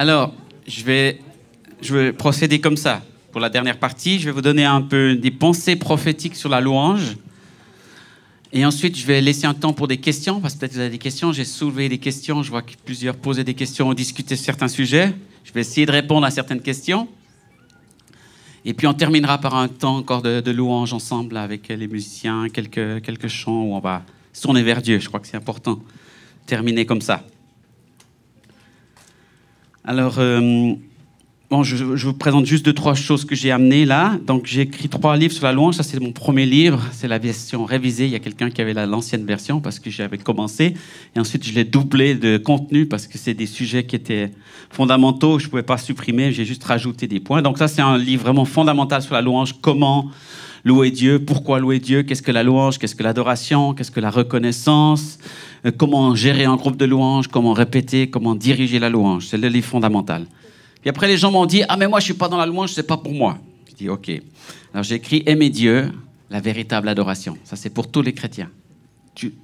[0.00, 0.32] Alors,
[0.68, 3.02] je vais, procéder comme ça.
[3.32, 6.60] Pour la dernière partie, je vais vous donner un peu des pensées prophétiques sur la
[6.60, 7.16] louange.
[8.52, 10.90] Et ensuite, je vais laisser un temps pour des questions, parce que peut-être vous avez
[10.90, 11.32] des questions.
[11.32, 12.44] J'ai soulevé des questions.
[12.44, 15.12] Je vois que plusieurs posaient des questions, discutaient certains sujets.
[15.42, 17.08] Je vais essayer de répondre à certaines questions.
[18.64, 23.02] Et puis on terminera par un temps encore de, louange ensemble avec les musiciens, quelques,
[23.02, 25.00] quelques chants où on va se tourner vers Dieu.
[25.00, 25.80] Je crois que c'est important.
[26.46, 27.24] Terminer comme ça.
[29.88, 30.74] Alors, euh,
[31.50, 34.18] Bon, je, vous présente juste deux, trois choses que j'ai amenées là.
[34.26, 35.76] Donc, j'ai écrit trois livres sur la louange.
[35.76, 36.84] Ça, c'est mon premier livre.
[36.92, 38.04] C'est la version révisée.
[38.04, 40.74] Il y a quelqu'un qui avait l'ancienne version parce que j'avais commencé.
[41.16, 44.30] Et ensuite, je l'ai doublé de contenu parce que c'est des sujets qui étaient
[44.68, 45.38] fondamentaux.
[45.38, 46.32] Je ne pouvais pas supprimer.
[46.32, 47.40] J'ai juste rajouté des points.
[47.40, 49.54] Donc, ça, c'est un livre vraiment fondamental sur la louange.
[49.62, 50.10] Comment
[50.64, 51.18] louer Dieu?
[51.18, 52.02] Pourquoi louer Dieu?
[52.02, 52.78] Qu'est-ce que la louange?
[52.78, 53.72] Qu'est-ce que l'adoration?
[53.72, 55.18] Qu'est-ce que la reconnaissance?
[55.76, 59.66] Comment gérer un groupe de louange Comment répéter Comment diriger la louange C'est le livre
[59.66, 60.26] fondamental.
[60.84, 62.72] Et après, les gens m'ont dit Ah, mais moi, je suis pas dans la louange,
[62.72, 63.38] c'est pas pour moi.
[63.68, 64.10] Je dis Ok.
[64.72, 65.90] Alors, j'ai écrit Aimer Dieu,
[66.30, 67.36] la véritable adoration.
[67.44, 68.50] Ça, c'est pour tous les chrétiens.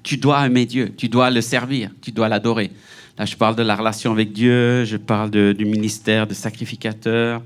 [0.05, 2.71] Tu, dois aimer Dieu, tu dois le servir, tu dois l'adorer.
[3.19, 7.43] Là, je parle de la relation avec Dieu, je parle du ministère de sacrificateur,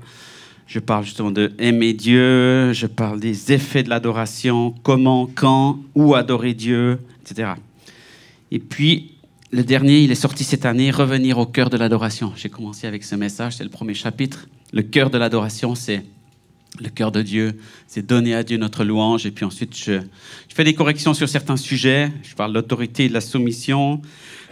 [0.67, 6.13] je parle justement de aimer Dieu, je parle des effets de l'adoration, comment, quand, où
[6.13, 7.53] adorer Dieu, etc.
[8.51, 9.15] Et puis,
[9.51, 12.33] le dernier, il est sorti cette année, Revenir au cœur de l'adoration.
[12.35, 14.47] J'ai commencé avec ce message, c'est le premier chapitre.
[14.73, 16.03] Le cœur de l'adoration, c'est
[16.79, 19.25] le cœur de Dieu, c'est donner à Dieu notre louange.
[19.25, 20.01] Et puis ensuite, je,
[20.49, 22.11] fais des corrections sur certains sujets.
[22.23, 24.01] Je parle de l'autorité et de la soumission,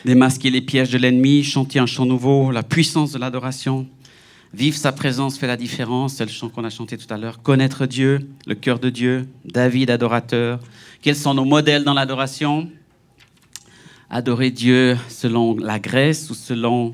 [0.06, 3.88] démasquer les pièges de l'ennemi, chanter un chant nouveau, la puissance de l'adoration.
[4.54, 7.42] Vivre sa présence fait la différence, c'est le chant qu'on a chanté tout à l'heure.
[7.42, 10.60] Connaître Dieu, le cœur de Dieu, David adorateur.
[11.02, 12.70] Quels sont nos modèles dans l'adoration?
[14.10, 16.94] Adorer Dieu selon la Grèce ou selon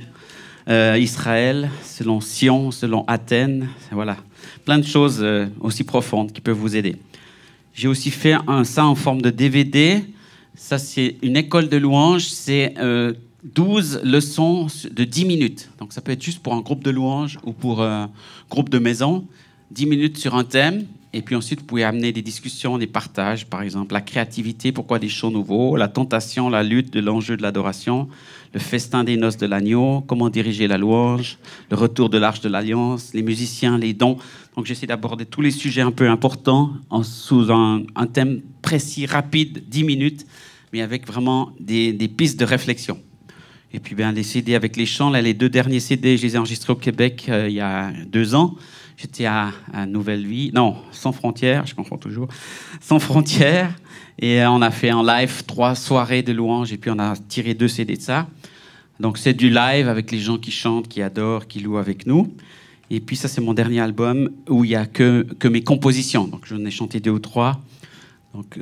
[0.69, 3.67] euh, Israël, selon Sion, selon Athènes.
[3.91, 4.17] Voilà,
[4.65, 6.95] plein de choses euh, aussi profondes qui peuvent vous aider.
[7.73, 10.03] J'ai aussi fait un, ça en forme de DVD.
[10.55, 12.27] Ça, c'est une école de louanges.
[12.27, 15.69] C'est 12 euh, leçons de 10 minutes.
[15.79, 18.09] Donc, ça peut être juste pour un groupe de louanges ou pour un
[18.49, 19.25] groupe de maison.
[19.71, 20.85] 10 minutes sur un thème.
[21.15, 24.97] Et puis ensuite, vous pouvez amener des discussions, des partages, par exemple, la créativité, pourquoi
[24.97, 28.07] des chants nouveaux, la tentation, la lutte de l'enjeu de l'adoration,
[28.51, 31.37] le festin des noces de l'agneau, comment diriger la louange,
[31.69, 34.17] le retour de l'arche de l'alliance, les musiciens, les dons.
[34.55, 39.65] Donc j'essaie d'aborder tous les sujets un peu importants en, sous un, thème précis, rapide,
[39.69, 40.25] 10 minutes,
[40.71, 42.97] mais avec vraiment des, pistes de réflexion.
[43.71, 46.35] Et puis bien, les CD avec les chants, là, les deux derniers CD, je les
[46.35, 48.55] ai enregistrés au Québec euh, il y a deux ans.
[48.97, 49.51] J'étais à,
[49.87, 52.27] Nouvelle Vie, non, Sans Frontières, je confonds toujours,
[52.81, 53.73] Sans Frontières.
[54.19, 57.53] Et on a fait en live trois soirées de louanges et puis on a tiré
[57.53, 58.27] deux CD de ça.
[58.99, 62.33] Donc c'est du live avec les gens qui chantent, qui adorent, qui louent avec nous.
[62.91, 66.27] Et puis ça c'est mon dernier album où il n'y a que, mes compositions.
[66.27, 67.59] Donc j'en ai chanté deux ou trois.
[68.33, 68.57] Donc,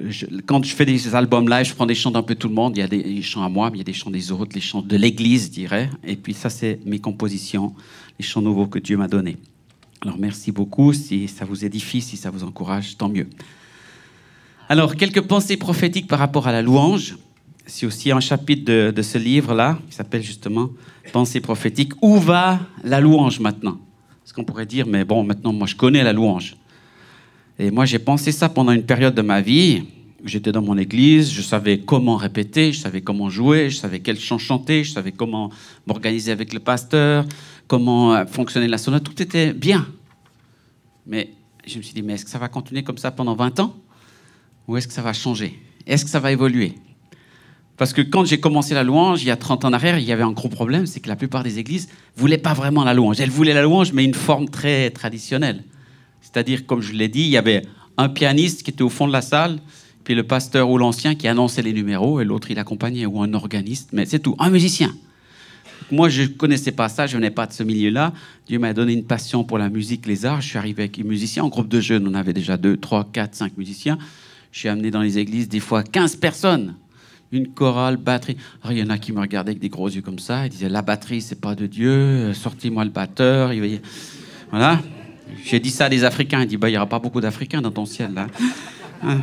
[0.48, 2.76] quand je fais des albums live, je prends des chants d'un peu tout le monde.
[2.76, 4.52] Il y a des chants à moi, mais il y a des chants des autres,
[4.54, 5.90] les chants de l'Église, je dirais.
[6.06, 7.74] Et puis ça, c'est mes compositions,
[8.20, 9.38] les chants nouveaux que Dieu m'a donnés.
[10.04, 10.94] Alors merci beaucoup.
[10.94, 13.28] Si ça vous édifie, si ça vous encourage, tant mieux.
[14.68, 17.18] Alors, quelques pensées prophétiques par rapport à la louange.
[17.68, 20.70] C'est aussi un chapitre de, ce livre-là, qui s'appelle justement
[21.14, 21.94] Pensées prophétiques.
[22.02, 23.78] Où va la louange maintenant?
[24.24, 26.56] Parce qu'on pourrait dire, mais bon, maintenant, moi, je connais la louange.
[27.60, 29.84] Et moi, j'ai pensé ça pendant une période de ma vie.
[30.24, 34.20] J'étais dans mon église, je savais comment répéter, je savais comment jouer, je savais quel
[34.20, 35.50] chant chanter, je savais comment
[35.86, 37.26] m'organiser avec le pasteur,
[37.72, 39.88] comment euh, fonctionnait la sonate, tout était bien.
[41.08, 41.30] Mais
[41.66, 43.74] je me suis dit, mais est-ce que ça va continuer comme ça pendant 20 ans
[44.68, 45.58] Ou est-ce que ça va changer?
[45.88, 46.74] Est-ce que ça va évoluer?
[47.78, 50.04] Parce que quand j'ai commencé la louange, il y a 30 ans en arrière, il
[50.04, 51.88] y avait un gros problème, c'est que la plupart des églises
[52.18, 53.22] ne voulaient pas vraiment la louange.
[53.22, 55.64] Elles voulaient la louange, mais une forme très traditionnelle.
[56.20, 57.62] C'est-à-dire, comme je l'ai dit, il y avait
[57.96, 59.60] un pianiste qui était au fond de la salle,
[60.04, 63.34] puis le pasteur ou l'ancien qui annonçait les numéros, et l'autre il accompagnait, ou un
[63.34, 64.94] organiste, mais c'est tout, un musicien.
[65.90, 68.14] Moi, je ne connaissais pas ça, je venais pas de ce milieu-là.
[68.48, 70.42] Dieu m'a donné une passion pour la musique, les arts.
[70.42, 71.44] Je suis arrivé avec les musiciens.
[71.44, 73.98] En groupe de jeunes, on avait déjà 2, 3, 4, 5 musiciens.
[74.52, 76.76] Je suis amené dans les églises des fois 15 personnes.
[77.32, 78.36] Une chorale, batterie.
[78.62, 80.46] Alors, il y en a qui me regardaient avec des gros yeux comme ça.
[80.46, 82.34] Ils disaient La batterie, c'est pas de Dieu.
[82.34, 83.52] Sortez-moi le batteur.
[84.50, 84.82] Voilà.
[85.46, 86.42] J'ai dit ça à des Africains.
[86.42, 88.28] Ils disent bah, Il n'y aura pas beaucoup d'Africains dans ton ciel, là.
[89.04, 89.22] Hein?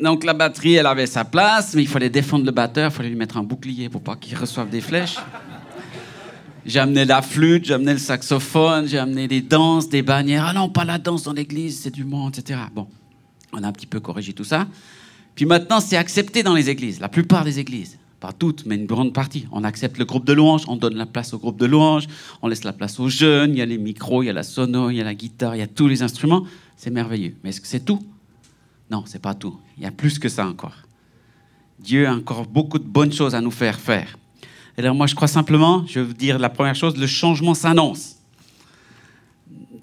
[0.00, 3.08] Donc la batterie, elle avait sa place, mais il fallait défendre le batteur, il fallait
[3.08, 5.16] lui mettre un bouclier pour pas qu'il reçoive des flèches.
[6.64, 10.46] J'ai amené la flûte, j'ai amené le saxophone, j'ai amené des danses, des bannières.
[10.46, 12.60] Ah non, pas la danse dans l'église, c'est du monde, etc.
[12.72, 12.86] Bon,
[13.52, 14.68] on a un petit peu corrigé tout ça.
[15.34, 17.98] Puis maintenant, c'est accepté dans les églises, la plupart des églises.
[18.20, 19.46] pas toutes, mais une grande partie.
[19.50, 22.06] On accepte le groupe de louange, on donne la place au groupe de louange,
[22.42, 24.44] on laisse la place aux jeunes, il y a les micros, il y a la
[24.44, 26.46] sono, il y a la guitare, il y a tous les instruments.
[26.76, 27.34] C'est merveilleux.
[27.42, 28.00] Mais est-ce que c'est tout?
[28.88, 29.58] Non, c'est pas tout.
[29.76, 30.76] Il y a plus que ça encore.
[31.80, 34.16] Dieu a encore beaucoup de bonnes choses à nous faire faire.
[34.78, 38.16] Alors moi, je crois simplement, je vais vous dire la première chose, le changement s'annonce.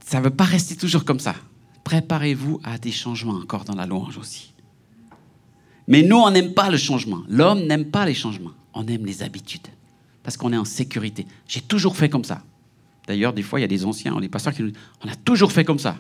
[0.06, 1.36] Ça ne veut pas rester toujours comme ça.
[1.84, 4.54] Préparez-vous à des changements encore dans la louange aussi.
[5.88, 7.24] Mais nous, on n'aime pas le changement.
[7.28, 8.52] L'homme n'aime pas les changements.
[8.74, 9.68] On aime les habitudes.
[10.24, 11.26] Parce qu'on est en sécurité.
[11.48, 12.44] J'ai toujours fait comme ça.
[13.08, 15.16] D'ailleurs, des fois, il y a des anciens, des pasteurs qui nous disent On a
[15.16, 15.98] toujours fait comme ça.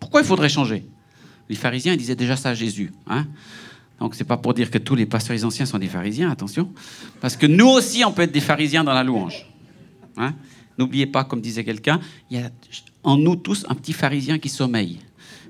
[0.00, 0.84] Pourquoi il faudrait changer?
[1.48, 2.92] Les pharisiens disaient déjà ça à Jésus.
[3.06, 3.26] Hein
[3.98, 6.70] donc, ce n'est pas pour dire que tous les pasteurs anciens sont des pharisiens, attention.
[7.20, 9.46] Parce que nous aussi, on peut être des pharisiens dans la louange.
[10.18, 10.34] Hein?
[10.78, 12.00] N'oubliez pas, comme disait quelqu'un,
[12.30, 12.50] il y a
[13.02, 14.98] en nous tous un petit pharisien qui sommeille.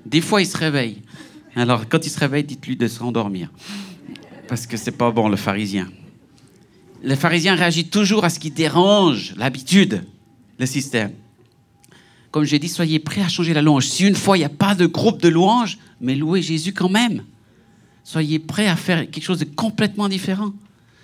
[0.05, 1.01] Des fois, il se réveille.
[1.55, 3.51] Alors, quand il se réveille, dites-lui de se rendormir.
[4.47, 5.89] Parce que c'est pas bon, le pharisien.
[7.03, 10.05] Le pharisien réagit toujours à ce qui dérange l'habitude,
[10.57, 11.11] le système.
[12.31, 13.87] Comme j'ai dit, soyez prêts à changer la louange.
[13.87, 16.89] Si une fois, il n'y a pas de groupe de louange, mais louez Jésus quand
[16.89, 17.23] même.
[18.07, 20.53] Soyez prêts à faire quelque chose de complètement différent.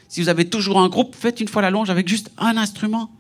[0.08, 3.12] Si vous avez toujours un groupe, faites une fois la louange avec juste un instrument.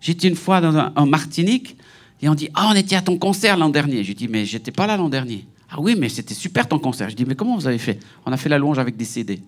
[0.00, 1.76] J'étais une fois dans en Martinique
[2.20, 4.02] et on dit Ah, on était à ton concert l'an dernier.
[4.02, 5.46] Je dis Mais j'étais pas là l'an dernier.
[5.70, 7.08] Ah oui, mais c'était super ton concert.
[7.08, 8.00] Je dis, mais comment vous avez fait?
[8.26, 9.40] On a fait la louange avec des CD.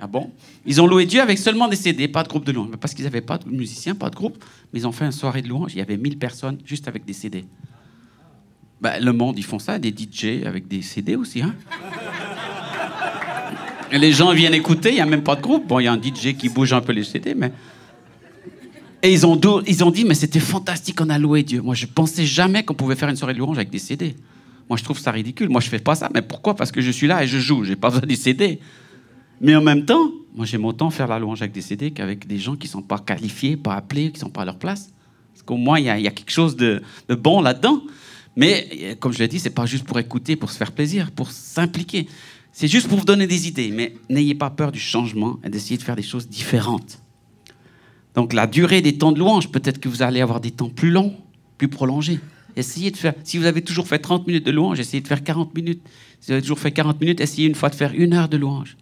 [0.00, 0.32] Ah bon?
[0.66, 2.70] Ils ont loué Dieu avec seulement des CD, pas de groupe de louange.
[2.80, 4.44] Parce qu'ils n'avaient pas de musiciens, pas de groupe.
[4.72, 5.74] Mais ils ont fait une soirée de louange.
[5.74, 7.44] Il y avait 1000 personnes juste avec des CD.
[8.80, 11.42] Ben, le monde, ils font ça, des DJ avec des CD aussi.
[11.42, 11.54] Hein
[13.92, 15.66] les gens viennent écouter, il n'y a même pas de groupe.
[15.66, 17.52] Bon, il y a un DJ qui bouge un peu les CD, mais.
[19.02, 21.62] Et ils ont, dit, mais c'était fantastique, on a loué Dieu.
[21.62, 24.16] Moi, je pensais jamais qu'on pouvait faire une soirée de louange avec des CD.
[24.68, 25.48] Moi, je trouve ça ridicule.
[25.48, 26.10] Moi, je fais pas ça.
[26.12, 26.56] Mais pourquoi?
[26.56, 27.62] Parce que je suis là et je joue.
[27.62, 28.58] J'ai pas besoin des CD.
[29.40, 32.38] Mais en même temps, moi, j'aime autant faire la louange avec des CD qu'avec des
[32.38, 34.90] gens qui sont pas qualifiés, pas appelés, qui sont pas à leur place.
[35.32, 37.80] Parce qu'au moins, il y, a quelque chose de, bon là-dedans.
[38.38, 41.32] Mais comme je l'ai dit, c'est pas juste pour écouter, pour se faire plaisir, pour
[41.32, 42.06] s'impliquer.
[42.52, 43.72] C'est juste pour vous donner des idées.
[43.72, 47.02] Mais n'ayez pas peur du changement et d'essayer de faire des choses différentes.
[48.14, 50.92] Donc, la durée des temps de louange, peut-être que vous allez avoir des temps plus
[50.92, 51.16] longs,
[51.56, 52.20] plus prolongés.
[52.54, 53.14] Essayez de faire.
[53.24, 55.82] Si vous avez toujours fait 30 minutes de louange, essayez de faire 40 minutes.
[56.20, 58.36] Si vous avez toujours fait 40 minutes, essayez une fois de faire une heure de
[58.36, 58.76] louange.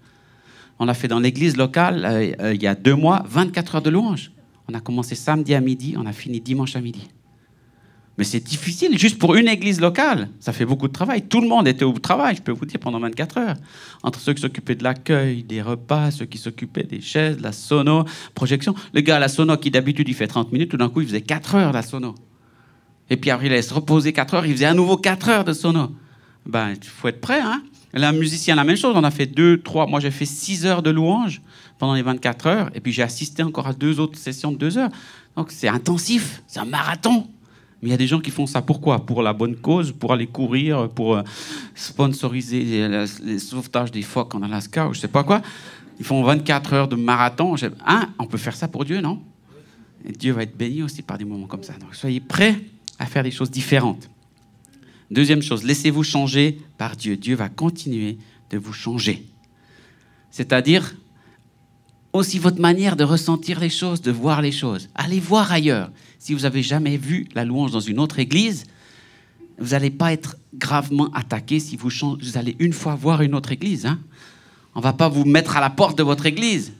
[0.79, 3.82] On a fait dans l'église locale, euh, euh, il y a deux mois, 24 heures
[3.82, 4.32] de louange.
[4.69, 7.09] On a commencé samedi à midi, on a fini dimanche à midi.
[8.19, 10.31] Mais c'est difficile, juste pour une église locale.
[10.41, 11.23] Ça fait beaucoup de travail.
[11.23, 13.57] Tout le monde était au travail, je peux vous dire, pendant 24 heures.
[14.03, 17.53] Entre ceux qui s'occupaient de l'accueil, des repas, ceux qui s'occupaient des chaises, de la
[17.53, 18.05] sono,
[18.35, 18.75] projection.
[18.95, 21.07] Le gars à la sono, qui d'habitude il fait 30 minutes, tout d'un coup il
[21.07, 22.15] faisait 4 heures la sono.
[23.11, 25.45] Et puis après, il allait se reposer 4 heures, il faisait à nouveau 4 heures
[25.45, 25.91] de sono.
[26.47, 27.62] Ben, il faut être prêt, hein.
[27.93, 28.95] La musicien, la même chose.
[28.97, 31.41] On a fait 2, 3, moi j'ai fait 6 heures de louange
[31.79, 34.79] pendant les 24 heures, et puis j'ai assisté encore à deux autres sessions de 2
[34.79, 34.91] heures.
[35.37, 37.27] Donc c'est intensif, c'est un marathon.
[37.82, 39.05] Mais il y a des gens qui font ça pourquoi?
[39.05, 41.23] Pour la bonne cause, pour aller courir, pour euh,
[41.75, 42.88] sponsoriser
[43.23, 45.43] les, sauvetages des phoques en Alaska ou je sais pas quoi.
[45.99, 47.55] Ils font 24 heures de marathon.
[47.87, 48.08] Hein?
[48.19, 49.23] On peut faire ça pour Dieu, non?
[50.19, 51.75] Dieu va être béni aussi par des moments comme ça.
[51.75, 52.61] Donc soyez prêts
[52.99, 54.08] à faire des choses différentes.
[55.11, 57.17] Deuxième chose, laissez-vous changer par Dieu.
[57.17, 58.19] Dieu va continuer
[58.50, 59.26] de vous changer.
[60.31, 60.94] C'est-à-dire
[62.17, 64.89] aussi votre manière de ressentir les choses, de voir les choses.
[64.95, 65.91] Allez voir ailleurs.
[66.19, 68.64] Si vous n'avez jamais vu la louange dans une autre église,
[69.59, 73.52] vous n'allez pas être gravement attaqué si vous, vous, allez une fois voir une autre
[73.52, 73.87] église.
[73.87, 73.99] Hein.
[74.75, 76.73] On ne va pas vous mettre à la porte de votre église.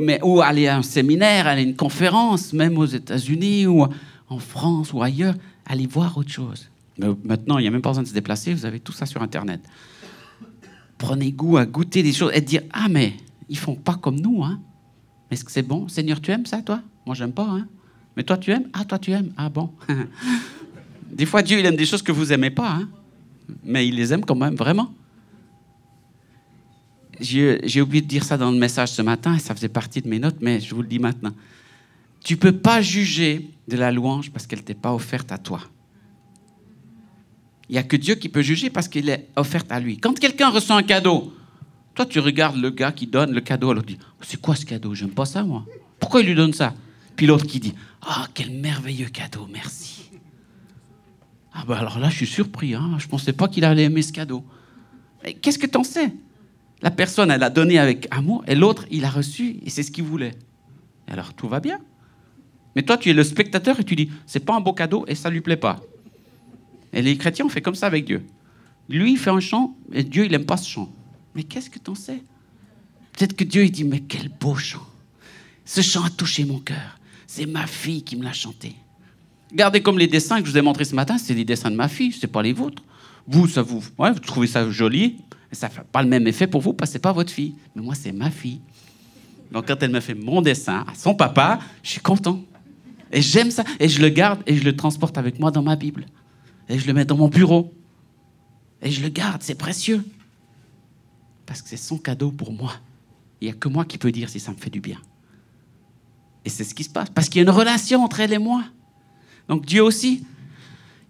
[0.00, 3.86] Mais, ou aller à un séminaire, aller à une conférence, même aux États-Unis, ou
[4.28, 5.34] en France ou ailleurs,
[5.66, 6.68] allez voir autre chose.
[6.98, 9.22] Maintenant, il n'y a même pas besoin de se déplacer, vous avez tout ça sur
[9.22, 9.60] Internet.
[10.98, 13.14] Prenez goût à goûter des choses et dire Ah, mais
[13.54, 14.42] ils font pas comme nous.
[14.42, 14.60] Hein.
[15.30, 15.86] Est-ce que c'est bon?
[15.86, 16.80] Seigneur, tu aimes ça, toi?
[17.06, 17.46] Moi, j'aime pas.
[17.48, 17.68] Hein.
[18.16, 18.68] Mais toi, tu aimes?
[18.72, 19.32] Ah, toi, tu aimes?
[19.36, 19.70] Ah, bon.
[21.12, 22.68] des fois, Dieu, il aime des choses que vous aimez pas.
[22.68, 22.88] Hein.
[23.62, 24.92] Mais il les aime quand même, vraiment.
[27.20, 30.18] J'ai oublié de dire ça dans le message ce matin, ça faisait partie de mes
[30.18, 31.32] notes, mais je vous le dis maintenant.
[32.24, 35.60] Tu peux pas juger de la louange parce qu'elle t'est pas offerte à toi.
[37.68, 39.98] Il n'y a que Dieu qui peut juger parce qu'il est offerte à lui.
[39.98, 41.32] Quand quelqu'un reçoit un cadeau,
[41.94, 44.66] toi tu regardes le gars qui donne le cadeau, alors tu dis C'est quoi ce
[44.66, 44.94] cadeau?
[44.94, 45.64] J'aime pas ça, moi.
[45.98, 46.74] Pourquoi il lui donne ça?
[47.16, 50.10] Puis l'autre qui dit Ah, quel merveilleux cadeau, merci.
[51.52, 52.74] Ah, ben alors là, je suis surpris.
[52.74, 52.96] Hein.
[52.98, 54.44] Je ne pensais pas qu'il allait aimer ce cadeau.
[55.22, 56.12] Mais qu'est-ce que tu en sais?
[56.82, 59.90] La personne, elle a donné avec amour, et l'autre, il a reçu, et c'est ce
[59.90, 60.34] qu'il voulait.
[61.08, 61.78] alors tout va bien.
[62.74, 65.14] Mais toi, tu es le spectateur et tu dis, c'est pas un beau cadeau et
[65.14, 65.80] ça lui plaît pas.
[66.92, 68.24] Et les chrétiens, on fait comme ça avec Dieu.
[68.88, 70.92] Lui, il fait un chant et Dieu, il n'aime pas ce chant.
[71.34, 72.22] Mais qu'est-ce que tu en sais?
[73.12, 74.86] Peut-être que Dieu il dit, mais quel beau chant.
[75.64, 76.98] Ce chant a touché mon cœur.
[77.26, 78.74] C'est ma fille qui me l'a chanté.
[79.50, 81.76] Regardez comme les dessins que je vous ai montrés ce matin, c'est les dessins de
[81.76, 82.82] ma fille, c'est pas les vôtres.
[83.26, 85.16] Vous, ça vous, ouais, vous trouvez ça joli,
[85.50, 87.54] mais ça fait pas le même effet pour vous parce que c'est pas votre fille.
[87.74, 88.60] Mais moi, c'est ma fille.
[89.52, 92.42] Donc quand elle me fait mon dessin à son papa, je suis content.
[93.12, 93.64] Et j'aime ça.
[93.78, 96.06] Et je le garde et je le transporte avec moi dans ma Bible.
[96.68, 97.72] Et je le mets dans mon bureau.
[98.82, 100.04] Et je le garde, c'est précieux.
[101.54, 102.72] Parce que c'est son cadeau pour moi.
[103.40, 105.00] Il n'y a que moi qui peux dire si ça me fait du bien.
[106.44, 107.10] Et c'est ce qui se passe.
[107.10, 108.64] Parce qu'il y a une relation entre elle et moi.
[109.48, 110.24] Donc Dieu aussi.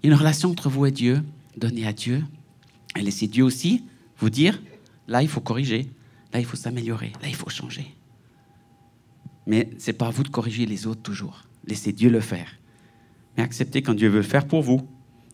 [0.02, 1.22] Il y a une relation entre vous et Dieu.
[1.56, 2.22] Donnez à Dieu.
[2.94, 3.84] Et laissez Dieu aussi
[4.18, 4.60] vous dire,
[5.08, 5.88] là, il faut corriger.
[6.34, 7.12] Là, il faut s'améliorer.
[7.22, 7.94] Là, il faut changer.
[9.46, 11.44] Mais ce n'est pas à vous de corriger les autres toujours.
[11.66, 12.50] Laissez Dieu le faire.
[13.38, 14.86] Mais acceptez quand Dieu veut le faire pour vous.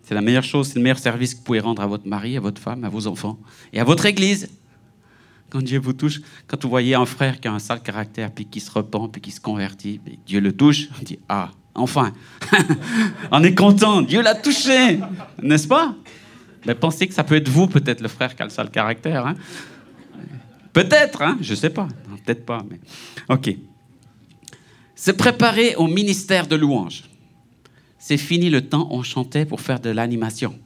[0.05, 2.37] C'est la meilleure chose, c'est le meilleur service que vous pouvez rendre à votre mari,
[2.37, 3.41] à votre femme, à vos enfants
[3.73, 4.49] et à votre église.
[5.51, 8.47] Quand Dieu vous touche, quand vous voyez un frère qui a un sale caractère, puis
[8.47, 12.13] qui se repent, puis qui se convertit, Dieu le touche, on dit Ah, enfin,
[13.33, 15.01] on est content, Dieu l'a touché,
[15.43, 15.95] n'est-ce pas?
[16.67, 19.27] Mais pensez que ça peut être vous, peut-être, le frère qui a le sale caractère.
[19.27, 19.35] Hein?
[20.73, 21.37] Peut-être, hein?
[21.41, 21.89] Je ne sais pas.
[22.25, 22.79] Peut-être pas, mais.
[23.29, 23.57] Ok
[25.01, 27.05] se préparer au ministère de louange.
[27.99, 30.59] C'est fini le temps on chantait pour faire de l'animation.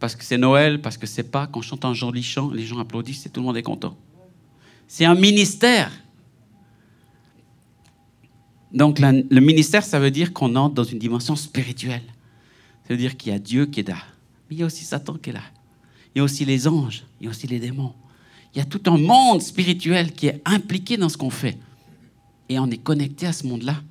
[0.00, 2.78] Parce que c'est Noël, parce que c'est pas qu'on chante un joli chant, les gens
[2.78, 3.96] applaudissent et tout le monde est content.
[4.86, 5.90] C'est un ministère.
[8.72, 12.02] Donc le ministère, ça veut dire qu'on entre dans une dimension spirituelle.
[12.86, 13.98] Ça veut dire qu'il y a Dieu qui est là.
[14.48, 15.42] Mais il y a aussi Satan qui est là.
[16.14, 17.94] Il y a aussi les anges, il y a aussi les démons.
[18.54, 21.58] Il y a tout un monde spirituel qui est impliqué dans ce qu'on fait
[22.48, 23.82] et on est connecté à ce monde-là.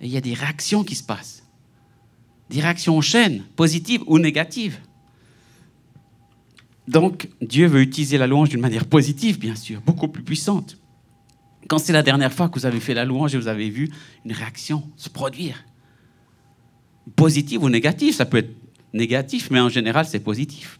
[0.00, 1.44] Et il y a des réactions qui se passent.
[2.50, 4.78] Des réactions en chaîne, positives ou négatives.
[6.86, 10.76] Donc, Dieu veut utiliser la louange d'une manière positive, bien sûr, beaucoup plus puissante.
[11.68, 13.90] Quand c'est la dernière fois que vous avez fait la louange et vous avez vu
[14.24, 15.64] une réaction se produire,
[17.16, 18.54] positive ou négative, ça peut être
[18.92, 20.78] négatif, mais en général, c'est positif.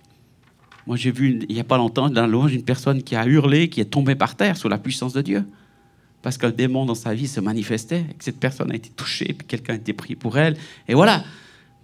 [0.87, 3.27] Moi, j'ai vu il n'y a pas longtemps dans la louange une personne qui a
[3.27, 5.45] hurlé, qui est tombée par terre sous la puissance de Dieu
[6.25, 9.35] parce qu'un démon dans sa vie se manifestait, et que cette personne a été touchée,
[9.35, 10.57] puis quelqu'un a été pris pour elle.
[10.89, 11.23] Et voilà,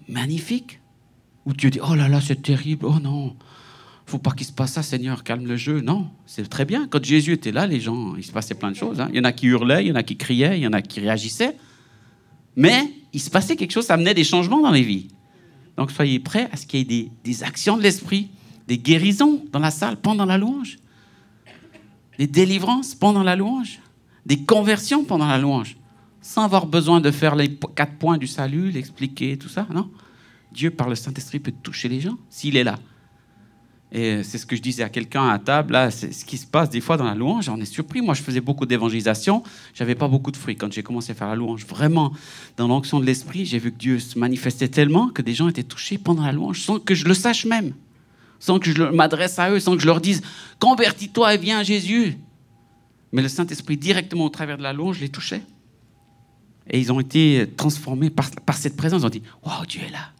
[0.08, 0.80] magnifique.
[1.44, 3.36] Ou Dieu dit, oh là là, c'est terrible, oh non,
[4.10, 5.80] faut pas qu'il se passe ça, Seigneur, calme le jeu.
[5.80, 6.86] Non, c'est très bien.
[6.88, 9.00] Quand Jésus était là, les gens, il se passait plein de choses.
[9.00, 9.08] Hein.
[9.12, 10.72] Il y en a qui hurlaient, il y en a qui criaient, il y en
[10.72, 11.56] a qui réagissaient.
[12.56, 15.08] Mais il se passait quelque chose, ça amenait des changements dans les vies.
[15.76, 18.28] Donc soyez prêts à ce qu'il y ait des, des actions de l'esprit,
[18.66, 20.78] des guérisons dans la salle pendant la louange,
[22.18, 23.80] des délivrances pendant la louange
[24.26, 25.76] des conversions pendant la louange,
[26.20, 29.90] sans avoir besoin de faire les quatre points du salut, l'expliquer, tout ça, non
[30.52, 32.78] Dieu, par le Saint-Esprit, peut toucher les gens s'il est là.
[33.92, 36.46] Et c'est ce que je disais à quelqu'un à table, là, c'est ce qui se
[36.46, 38.00] passe des fois dans la louange, j'en ai surpris.
[38.00, 39.42] Moi, je faisais beaucoup d'évangélisation,
[39.74, 40.56] j'avais pas beaucoup de fruits.
[40.56, 42.12] Quand j'ai commencé à faire la louange, vraiment,
[42.56, 45.64] dans l'onction de l'Esprit, j'ai vu que Dieu se manifestait tellement que des gens étaient
[45.64, 47.72] touchés pendant la louange, sans que je le sache même,
[48.38, 50.22] sans que je m'adresse à eux, sans que je leur dise,
[50.60, 52.16] convertis-toi et viens à Jésus.
[53.12, 55.42] Mais le Saint-Esprit, directement au travers de la louange, les touchait.
[56.68, 59.02] Et ils ont été transformés par, cette présence.
[59.02, 60.12] Ils ont dit Waouh, Dieu est là.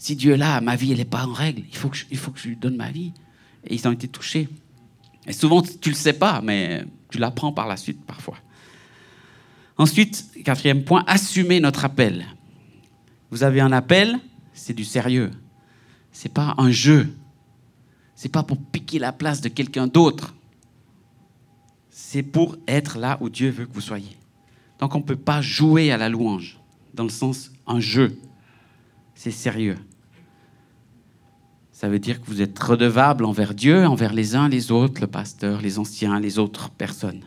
[0.00, 1.62] Si Dieu est là, ma vie, elle n'est pas en règle.
[1.68, 3.12] Il faut, que je, lui donne ma vie.
[3.66, 4.48] Et ils ont été touchés.
[5.26, 8.38] Et souvent, tu ne le sais pas, mais tu l'apprends par la suite parfois.
[9.76, 12.26] Ensuite, quatrième point, assumer notre appel.
[13.30, 14.18] Vous avez un appel,
[14.54, 15.30] c'est du sérieux.
[16.10, 17.14] C'est pas un jeu.
[18.14, 20.34] C'est pas pour piquer la place de quelqu'un d'autre
[22.10, 24.16] c'est pour être là où Dieu veut que vous soyez.
[24.80, 26.58] Donc on ne peut pas jouer à la louange,
[26.92, 28.18] dans le sens un jeu.
[29.14, 29.76] C'est sérieux.
[31.80, 35.06] Ça veut dire que vous êtes redevable envers Dieu, envers les uns, les autres, le
[35.06, 37.22] pasteur, les anciens, les autres personnes.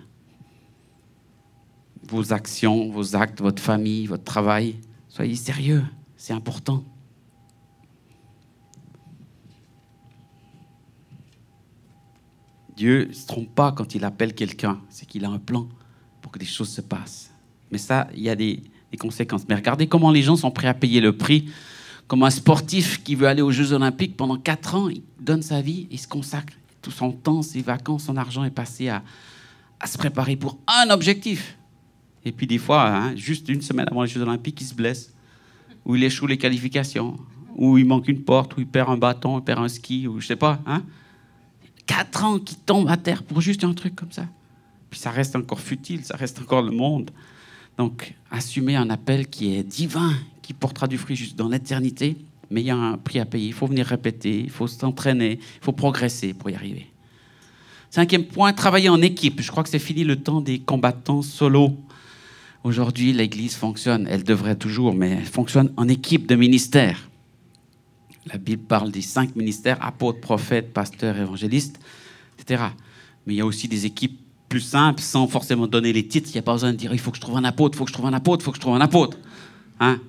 [2.08, 4.76] Vos actions, vos actes, votre famille, votre travail,
[5.10, 5.84] soyez sérieux,
[6.18, 6.84] c'est important.
[12.78, 15.68] Dieu ne se trompe pas quand il appelle quelqu'un, c'est qu'il a un plan
[16.22, 17.32] pour que des choses se passent.
[17.72, 18.62] Mais ça, il y a des,
[19.00, 19.48] conséquences.
[19.50, 21.50] Mais regardez comment les gens sont prêts à payer le prix.
[22.14, 25.62] Comme un sportif qui veut aller aux Jeux Olympiques pendant quatre ans, il donne sa
[25.62, 26.54] vie, il se consacre.
[26.80, 29.02] Tout son temps, ses vacances, son argent est passé à,
[29.84, 31.58] se préparer pour un objectif.
[32.24, 35.12] Et puis des fois, hein, juste une semaine avant les Jeux Olympiques, il se blesse,
[35.86, 37.18] ou il échoue les qualifications,
[37.56, 40.20] ou il manque une porte, ou il perd un bâton, il perd un ski, ou
[40.20, 40.60] je sais pas.
[40.68, 40.84] Hein
[41.88, 44.28] Quatre ans qui tombent à terre pour juste un truc comme ça.
[44.92, 47.10] Puis ça reste encore futile, ça reste encore le monde.
[47.80, 52.18] Donc, assumer un appel qui est divin, qui portera du fruit juste dans l'éternité,
[52.52, 53.48] mais il y a un prix à payer.
[53.48, 56.88] Il faut venir répéter, il faut s'entraîner, il faut progresser pour y arriver.
[57.90, 59.42] Cinquième point, travailler en équipe.
[59.42, 61.78] Je crois que c'est fini le temps des combattants solo.
[62.64, 67.10] Aujourd'hui, l'Église fonctionne, elle devrait toujours, mais elle fonctionne en équipe de ministères.
[68.26, 71.80] La Bible parle des cinq ministères, apôtres, prophètes, pasteurs, évangélistes,
[72.40, 72.64] etc.
[73.26, 76.30] Mais il y a aussi des équipes plus simples, sans forcément donner les titres.
[76.30, 77.78] Il n'y a pas besoin de dire il faut que je trouve un apôtre, il
[77.80, 79.18] faut que je trouve un apôtre, il faut que je trouve un apôtre.
[79.80, 80.00] Hein?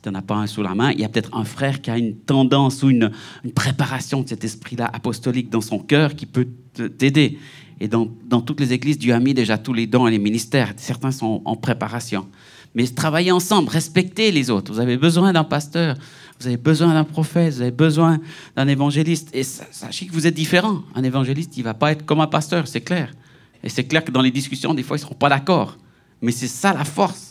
[0.00, 1.82] Si tu n'en as pas un sous la main, il y a peut-être un frère
[1.82, 3.10] qui a une tendance ou une,
[3.54, 6.48] préparation de cet esprit-là apostolique dans son cœur qui peut
[6.96, 7.38] t'aider.
[7.80, 8.06] Et dans,
[8.40, 10.72] toutes les églises, Dieu a mis déjà tous les dons et les ministères.
[10.76, 12.26] Certains sont en préparation.
[12.74, 14.72] Mais travaillez ensemble, respectez les autres.
[14.72, 15.96] Vous avez besoin d'un pasteur,
[16.38, 18.20] vous avez besoin d'un prophète, vous avez besoin
[18.56, 19.28] d'un évangéliste.
[19.34, 20.82] Et sachez que vous êtes différents.
[20.94, 23.12] Un évangéliste, il ne va pas être comme un pasteur, c'est clair.
[23.62, 25.76] Et c'est clair que dans les discussions, des fois, ils ne seront pas d'accord.
[26.22, 27.29] Mais c'est ça la force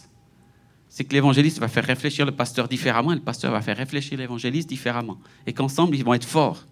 [1.00, 4.18] c'est que l'évangéliste va faire réfléchir le pasteur différemment et le pasteur va faire réfléchir
[4.18, 5.18] l'évangéliste différemment.
[5.48, 6.68] Et qu'ensemble, ils vont être forts.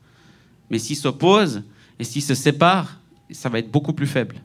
[0.69, 1.63] Mais s'ils s'opposent
[1.97, 2.99] et s'ils se séparent,
[3.31, 4.35] ça va être beaucoup plus faible.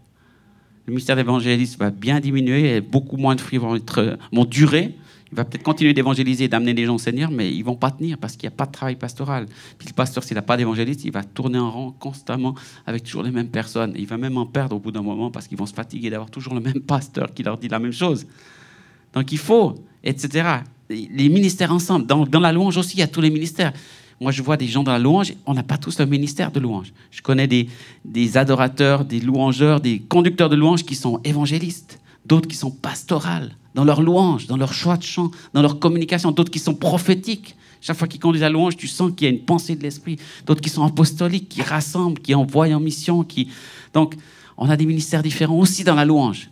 [0.86, 4.94] Le ministère d'évangéliste va bien diminuer et beaucoup moins de fruits vont, être, vont durer.
[5.32, 8.18] Il va peut-être continuer d'évangéliser, d'amener des gens au Seigneur, mais ils vont pas tenir
[8.18, 9.46] parce qu'il n'y a pas de travail pastoral.
[9.78, 12.54] Puis le pasteur, s'il n'a pas d'évangéliste, il va tourner en rang constamment
[12.86, 13.94] avec toujours les mêmes personnes.
[13.96, 16.30] Il va même en perdre au bout d'un moment parce qu'ils vont se fatiguer d'avoir
[16.30, 18.28] toujours le même pasteur qui leur dit la même chose.
[19.14, 20.48] Donc il faut, etc.
[20.88, 22.06] Les ministères ensemble.
[22.06, 23.72] Dans, la louange aussi, il y a tous les ministères.
[24.20, 26.60] Moi, je vois des gens dans la louange, on n'a pas tous le ministère de
[26.60, 26.92] louange.
[27.10, 32.56] Je connais des, adorateurs, des louangeurs, des conducteurs de louange qui sont évangélistes, d'autres qui
[32.56, 36.58] sont pastorales dans leur louange, dans leur choix de chant, dans leur communication, d'autres qui
[36.58, 37.56] sont prophétiques.
[37.80, 40.18] Chaque fois qu'ils conduisent la louange, tu sens qu'il y a une pensée de l'esprit.
[40.46, 43.26] D'autres qui sont apostoliques, qui rassemblent, qui envoient en mission.
[43.92, 44.14] Donc,
[44.56, 46.48] on a des ministères différents aussi dans la louange.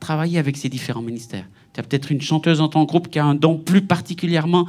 [0.00, 1.44] Travailler avec ces différents ministères.
[1.78, 4.66] Tu as peut-être une chanteuse dans ton groupe qui a un don plus particulièrement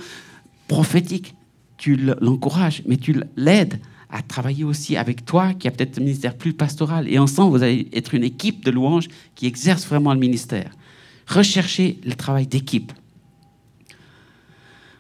[0.68, 1.34] prophétique.
[1.78, 3.80] Tu l'encourages, mais tu l'aides
[4.12, 7.12] à travailler aussi avec toi, qui a peut-être un ministère plus pastoral.
[7.12, 10.70] Et ensemble, vous allez être une équipe de louanges qui exerce vraiment le ministère.
[11.26, 12.92] Recherchez le travail d'équipe.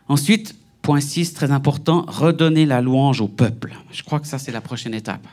[0.07, 3.75] Ensuite, point 6, très important, redonner la louange au peuple.
[3.91, 5.27] Je crois que ça, c'est la prochaine étape.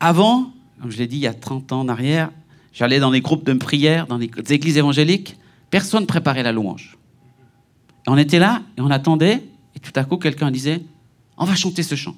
[0.00, 2.30] Avant, comme je l'ai dit il y a 30 ans en arrière,
[2.72, 5.36] j'allais dans les groupes de prière, dans les églises évangéliques,
[5.74, 6.96] Personne préparait la louange.
[8.06, 9.42] on était là et on attendait,
[9.74, 10.80] et tout à coup, quelqu'un disait
[11.36, 12.14] On va chanter ce chant.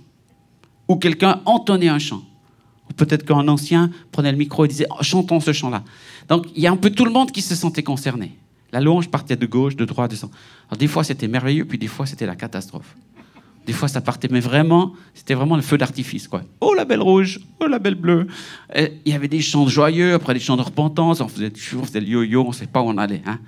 [0.89, 2.21] Ou quelqu'un entonnait un chant.
[2.91, 5.85] Ou peut-être qu'un ancien prenait le micro et disait Chantons ce chant-là.
[6.29, 8.37] Donc il y a un peu tout le monde qui se sentait concerné.
[8.73, 10.37] La louange partait de gauche, de droite, de centre.
[10.69, 12.95] Alors des fois c'était merveilleux, puis des fois c'était la catastrophe.
[13.67, 16.43] Des fois, ça partait, mais vraiment, c'était vraiment le feu d'artifice, quoi.
[16.61, 18.29] Oh, la belle rouge, oh, la belle bleue.
[18.77, 22.01] il y avait des chants joyeux, après des chants de repentance, on faisait toujours, c'était
[22.01, 23.23] le yo-yo, on ne sait pas où on allait.
[23.27, 23.41] Hein.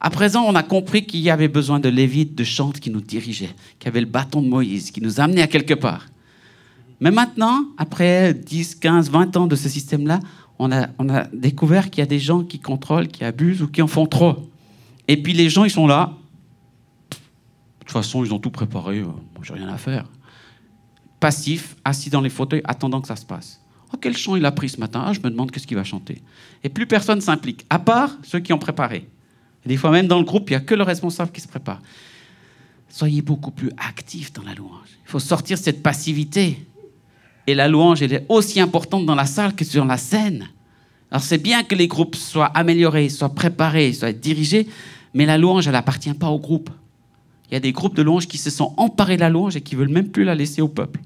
[0.00, 3.00] À présent, on a compris qu'il y avait besoin de lévites, de chantes qui nous
[3.00, 6.06] dirigeaient, qui avaient le bâton de Moïse, qui nous amenaient à quelque part.
[7.00, 10.20] Mais maintenant, après 10, 15, 20 ans de ce système-là,
[10.58, 13.68] on a, on a découvert qu'il y a des gens qui contrôlent, qui abusent ou
[13.68, 14.48] qui en font trop.
[15.08, 16.12] Et puis les gens, ils sont là,
[17.88, 20.04] toute façon, ils ont tout préparé, euh, moi j'ai rien à faire.
[21.20, 23.60] Passif, assis dans les fauteuils, attendant que ça se passe.
[23.92, 25.84] Oh, quel chant il a pris ce matin ah, Je me demande qu'est-ce qu'il va
[25.84, 26.22] chanter.
[26.62, 29.08] Et plus personne s'implique, à part ceux qui ont préparé.
[29.64, 31.80] des fois, même dans le groupe, il n'y a que le responsable qui se prépare.
[32.90, 34.88] Soyez beaucoup plus actifs dans la louange.
[35.06, 36.66] Il faut sortir cette passivité.
[37.46, 40.48] Et la louange, elle est aussi importante dans la salle que sur la scène.
[41.10, 44.68] Alors c'est bien que les groupes soient améliorés, soient préparés, soient dirigés,
[45.14, 46.68] mais la louange, elle n'appartient pas au groupe.
[47.50, 49.60] Il y a des groupes de louanges qui se sont emparés de la louange et
[49.60, 51.00] qui veulent même plus la laisser au peuple.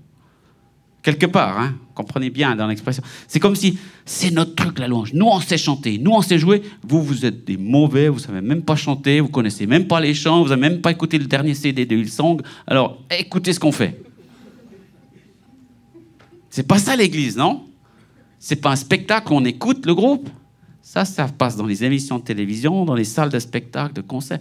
[1.03, 3.03] Quelque part, hein, comprenez bien dans l'expression.
[3.27, 5.13] C'est comme si c'est notre truc la louange.
[5.15, 6.63] Nous on sait chanter, nous on sait jouer.
[6.83, 10.15] Vous vous êtes des mauvais, vous savez même pas chanter, vous connaissez même pas les
[10.15, 12.43] chants, vous avez même pas écouté le dernier CD de Hillsong.
[12.69, 14.01] Alors écoutez ce qu'on fait.
[16.51, 17.65] C'est pas ça l'Église, non?
[18.39, 20.29] C'est pas un spectacle on écoute le groupe?
[20.83, 24.41] Ça, ça passe dans les émissions de télévision, dans les salles de spectacle, de concerts.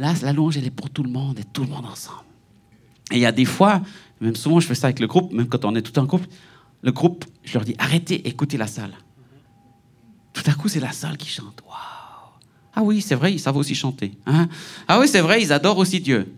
[0.00, 2.24] Là, la louange, elle est pour tout le monde et tout le monde ensemble.
[3.12, 3.82] Et il y a des fois,
[4.22, 6.26] même souvent, je fais ça avec le groupe, même quand on est tout en groupe,
[6.82, 8.94] le groupe, je leur dis arrêtez, écoutez la salle.
[10.32, 11.62] Tout à coup, c'est la salle qui chante.
[11.66, 11.76] Waouh
[12.74, 14.12] Ah oui, c'est vrai, ils savent aussi chanter.
[14.24, 14.48] Hein
[14.88, 16.32] ah oui, c'est vrai, ils adorent aussi Dieu.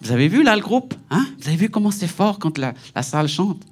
[0.00, 1.26] Vous avez vu là le groupe hein?
[1.40, 3.62] Vous avez vu comment c'est fort quand la, salle chante?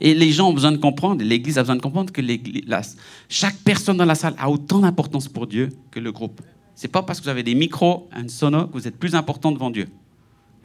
[0.00, 2.22] Et les gens ont besoin de comprendre, l'Église a besoin de comprendre que
[3.28, 6.40] chaque personne dans la salle a autant d'importance pour Dieu que le groupe
[6.78, 9.50] c'est pas parce que vous avez des micros, un sono, que vous êtes plus important
[9.50, 9.88] devant Dieu.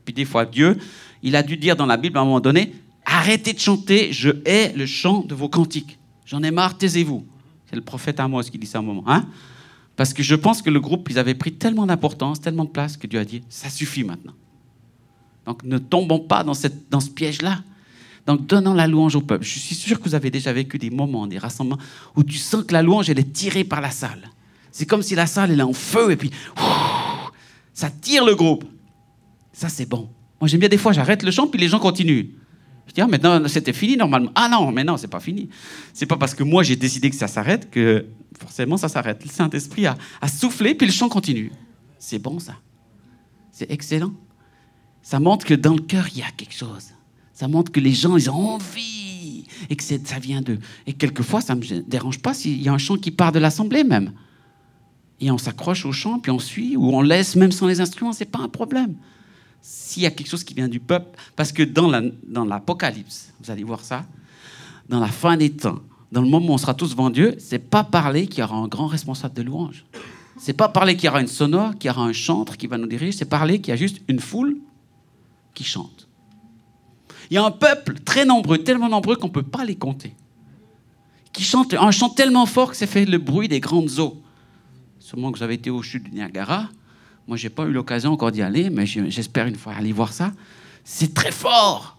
[0.05, 0.77] Puis des fois, Dieu,
[1.23, 2.71] il a dû dire dans la Bible à un moment donné,
[3.03, 5.97] arrêtez de chanter, je hais le chant de vos cantiques.
[6.27, 7.25] J'en ai marre, taisez-vous.
[7.67, 9.03] C'est le prophète Amos qui dit ça à un moment.
[9.07, 9.25] Hein
[9.95, 12.95] parce que je pense que le groupe, ils avaient pris tellement d'importance, tellement de place,
[12.95, 14.33] que Dieu a dit, ça suffit maintenant.
[15.47, 17.63] Donc ne tombons pas dans, cette, dans ce piège-là.
[18.27, 19.43] Donc, donnons la louange au peuple.
[19.43, 21.81] Je suis sûr que vous avez déjà vécu des moments, des rassemblements
[22.15, 24.29] où tu sens que la louange, elle est tirée par la salle.
[24.73, 26.31] C'est comme si la salle, elle est en feu et puis
[27.73, 28.65] ça tire le groupe.
[29.53, 30.09] Ça, c'est bon.
[30.41, 32.25] Moi, j'aime bien des fois, j'arrête le chant puis les gens continuent.
[32.87, 34.31] Je dis, ah, maintenant, c'était fini normalement.
[34.33, 35.47] Ah non, mais non, c'est pas fini.
[35.93, 38.07] C'est pas parce que moi, j'ai décidé que ça s'arrête que
[38.41, 39.23] forcément, ça s'arrête.
[39.23, 41.51] Le Saint-Esprit a, a soufflé puis le chant continue.
[41.99, 42.55] C'est bon, ça.
[43.51, 44.13] C'est excellent.
[45.03, 46.87] Ça montre que dans le cœur, il y a quelque chose.
[47.31, 50.59] Ça montre que les gens, ils ont envie et que ça vient d'eux.
[50.87, 53.39] Et quelquefois, ça ne me dérange pas s'il y a un chant qui part de
[53.39, 54.13] l'assemblée même.
[55.23, 58.11] Et on s'accroche au chant, puis on suit, ou on laisse même sans les instruments,
[58.11, 58.95] c'est pas un problème.
[59.61, 63.63] S'il y a quelque chose qui vient du peuple, parce que dans l'Apocalypse, vous allez
[63.63, 64.05] voir ça,
[64.89, 65.79] dans la fin des temps,
[66.11, 68.57] dans le moment où on sera tous devant Dieu, c'est pas parler qu'il y aura
[68.57, 69.85] un grand responsable de louange.
[70.37, 72.77] C'est pas parler qu'il y aura une sonore, qu'il y aura un chantre qui va
[72.77, 74.57] nous diriger, c'est parler qu'il y a juste une foule
[75.53, 76.09] qui chante.
[77.31, 80.13] Il y a un peuple très nombreux, tellement nombreux qu'on ne peut pas les compter,
[81.31, 84.21] qui chante un chant tellement fort que ça fait le bruit des grandes eaux.
[85.03, 86.69] Sûrement que vous avez été au chute du Niagara.
[87.27, 90.13] Moi, je n'ai pas eu l'occasion encore d'y aller, mais j'espère une fois aller voir
[90.13, 90.31] ça.
[90.85, 91.97] C'est très fort.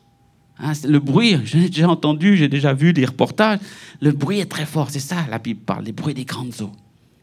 [0.58, 3.58] Hein, le bruit, j'ai déjà entendu, j'ai déjà vu des reportages.
[4.00, 4.88] Le bruit est très fort.
[4.88, 6.72] C'est ça, la Bible parle, les bruits des grandes eaux.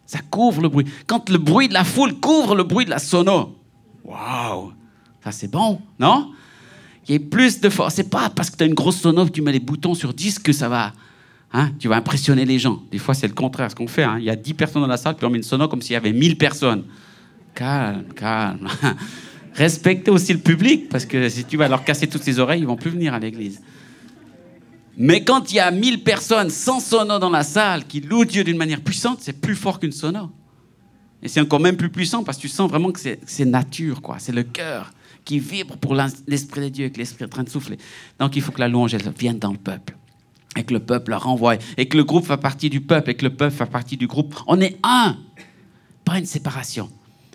[0.05, 0.85] Ça couvre le bruit.
[1.07, 3.55] Quand le bruit de la foule couvre le bruit de la sono,
[4.03, 4.73] waouh,
[5.23, 6.31] ça c'est bon, non?
[7.07, 7.95] Il y a plus de force.
[7.95, 10.13] C'est pas parce que tu as une grosse sono que tu mets les boutons sur
[10.13, 10.93] 10 que ça va.
[11.53, 12.81] Hein, tu vas impressionner les gens.
[12.91, 14.03] Des fois, c'est le contraire ce qu'on fait.
[14.03, 14.17] Hein.
[14.19, 15.93] Il y a 10 personnes dans la salle, puis on met une sono comme s'il
[15.93, 16.85] y avait 1000 personnes.
[17.53, 18.67] Calme, calme.
[19.53, 22.67] Respectez aussi le public, parce que si tu vas leur casser toutes les oreilles, ils
[22.67, 23.61] vont plus venir à l'église.
[24.97, 28.43] Mais quand il y a 1000 personnes sans sono dans la salle qui louent Dieu
[28.45, 30.31] d'une manière puissante, c'est plus fort qu'une sono.
[31.21, 34.17] Et c'est encore même plus puissant parce que tu sens vraiment que c'est nature, quoi.
[34.19, 34.91] C'est le cœur
[35.23, 35.95] qui vibre pour
[36.27, 37.77] l'Esprit de Dieu que l'Esprit est en train de souffler.
[38.19, 39.95] Donc il faut que la louange elle, vienne dans le peuple.
[40.57, 41.55] Et que le peuple la renvoie.
[41.77, 43.11] Et que le groupe fasse partie du peuple.
[43.11, 44.35] Et que le peuple fasse partie du groupe.
[44.47, 45.17] On est un.
[46.03, 46.89] Pas une séparation.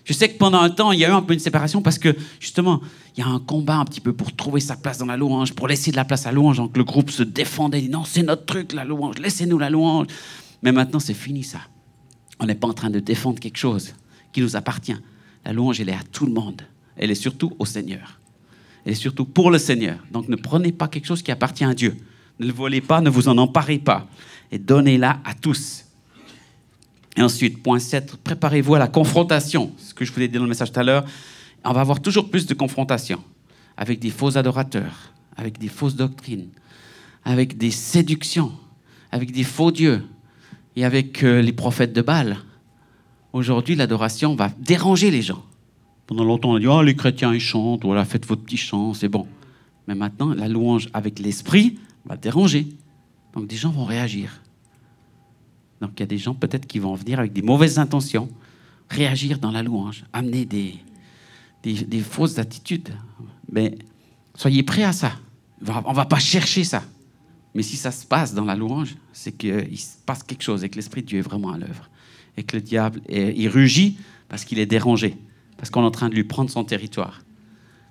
[0.07, 1.99] Je sais que pendant un temps, il y a eu un peu une séparation parce
[1.99, 2.81] que, justement,
[3.17, 5.53] il y a un combat un petit peu pour trouver sa place dans la louange,
[5.53, 6.59] pour laisser de la place à la louange.
[6.59, 10.07] Donc le groupe se défendait, dit non, c'est notre truc, la louange, laissez-nous la louange.
[10.63, 11.59] Mais maintenant, c'est fini ça.
[12.39, 13.95] On n'est pas en train de défendre quelque chose
[14.33, 14.97] qui nous appartient.
[15.45, 16.63] La louange, elle est à tout le monde.
[16.97, 18.21] Elle est surtout au Seigneur.
[18.85, 19.99] Elle est surtout pour le Seigneur.
[20.13, 21.97] Donc ne prenez pas quelque chose qui appartient à Dieu.
[22.39, 24.07] Ne le volez pas, ne vous en emparez pas.
[24.53, 25.85] Et donnez-la à tous.
[27.17, 29.73] Et ensuite, point 7, préparez-vous à la confrontation.
[29.79, 31.05] Ce que je vous ai dit dans le message tout à l'heure.
[31.65, 33.23] On va avoir toujours plus de confrontations
[33.77, 36.49] avec des faux adorateurs, avec des fausses doctrines,
[37.25, 38.53] avec des séductions,
[39.11, 40.05] avec des faux dieux
[40.77, 42.37] et avec euh, les prophètes de Baal.
[43.33, 45.43] Aujourd'hui, l'adoration va déranger les gens.
[46.07, 48.95] Pendant longtemps, on a dit Oh, les chrétiens, ils chantent, voilà, faites votre petit chant,
[48.95, 49.27] c'est bon.
[49.89, 52.69] Mais maintenant, la louange avec l'esprit va déranger.
[53.35, 54.41] Donc, des gens vont réagir.
[55.81, 58.29] Donc, il y a des gens peut-être qui vont venir avec des mauvaises intentions,
[58.89, 60.75] réagir dans la louange, amener des,
[61.63, 62.95] des, fausses attitudes.
[63.51, 63.77] Mais
[64.35, 65.13] soyez prêts à ça.
[65.67, 66.83] On ne va pas chercher ça.
[67.55, 70.69] Mais si ça se passe dans la louange, c'est qu'il se passe quelque chose et
[70.69, 71.91] que l'Esprit de Dieu est vraiment à l'œuvre.
[72.37, 75.17] Et que le diable, il rugit parce qu'il est dérangé
[75.57, 77.23] parce qu'on est en train de lui prendre son territoire.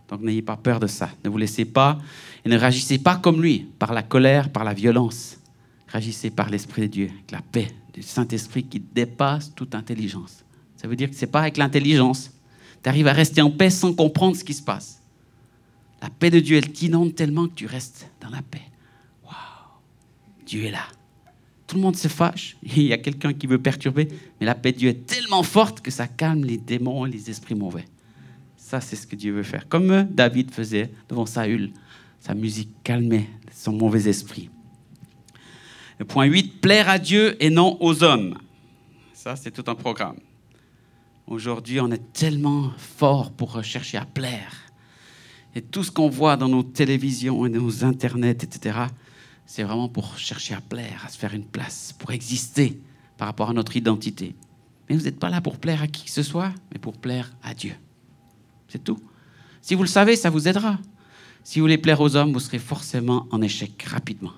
[0.09, 1.09] Donc n'ayez pas peur de ça.
[1.23, 1.99] Ne vous laissez pas
[2.45, 5.39] et ne réagissez pas comme lui, par la colère, par la violence.
[5.87, 10.45] Réagissez par l'Esprit de Dieu, avec la paix du Saint-Esprit qui dépasse toute intelligence.
[10.77, 12.31] Ça veut dire que ce n'est pas avec l'intelligence.
[12.83, 15.01] Tu arrives à rester en paix sans comprendre ce qui se passe.
[16.01, 18.61] La paix de Dieu, elle t'inonde tellement que tu restes dans la paix.
[19.23, 19.33] Waouh
[20.45, 20.85] Dieu est là.
[21.65, 24.07] Tout le monde se fâche, il y a quelqu'un qui veut perturber,
[24.39, 27.55] mais la paix de Dieu est tellement forte que ça calme les démons les esprits
[27.55, 27.85] mauvais.
[28.55, 29.67] Ça, c'est ce que Dieu veut faire.
[29.67, 31.71] Comme David faisait devant Saül,
[32.25, 34.49] sa musique calmait son mauvais esprit.
[36.07, 38.39] Point 8, plaire à Dieu et non aux hommes.
[39.13, 40.17] Ça, c'est tout un programme.
[41.27, 44.53] Aujourd'hui, on est tellement fort pour rechercher à plaire.
[45.53, 48.79] Et tout ce qu'on voit dans nos télévisions et nos internets, etc.,
[49.45, 52.81] c'est vraiment pour chercher à plaire, à se faire une place, pour exister
[53.17, 54.35] par rapport à notre identité.
[54.89, 57.35] Mais vous n'êtes pas là pour plaire à qui que ce soit, mais pour plaire
[57.43, 57.75] à Dieu.
[58.67, 58.99] C'est tout.
[59.61, 60.79] Si vous le savez, ça vous aidera.
[61.45, 64.33] Si vous voulez plaire aux hommes, vous serez forcément en échec rapidement.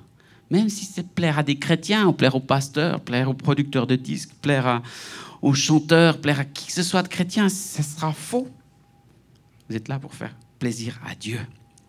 [0.51, 3.95] Même si c'est plaire à des chrétiens, ou plaire aux pasteurs, plaire aux producteurs de
[3.95, 4.81] disques, plaire
[5.41, 8.49] aux chanteurs, plaire à qui que ce soit de chrétien, ce sera faux.
[9.69, 11.39] Vous êtes là pour faire plaisir à Dieu.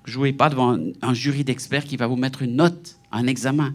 [0.04, 3.74] Jouez pas devant un jury d'experts qui va vous mettre une note un examen.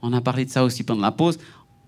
[0.00, 1.38] On a parlé de ça aussi pendant la pause.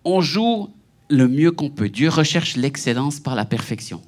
[0.04, 0.68] On joue
[1.08, 1.88] le mieux qu'on peut.
[1.88, 4.02] Dieu recherche l'excellence par la perfection.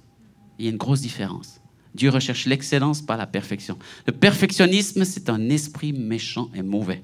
[0.58, 1.57] Il y a une grosse différence.
[1.98, 3.76] Dieu recherche l'excellence, pas la perfection.
[4.06, 7.02] Le perfectionnisme, c'est un esprit méchant et mauvais.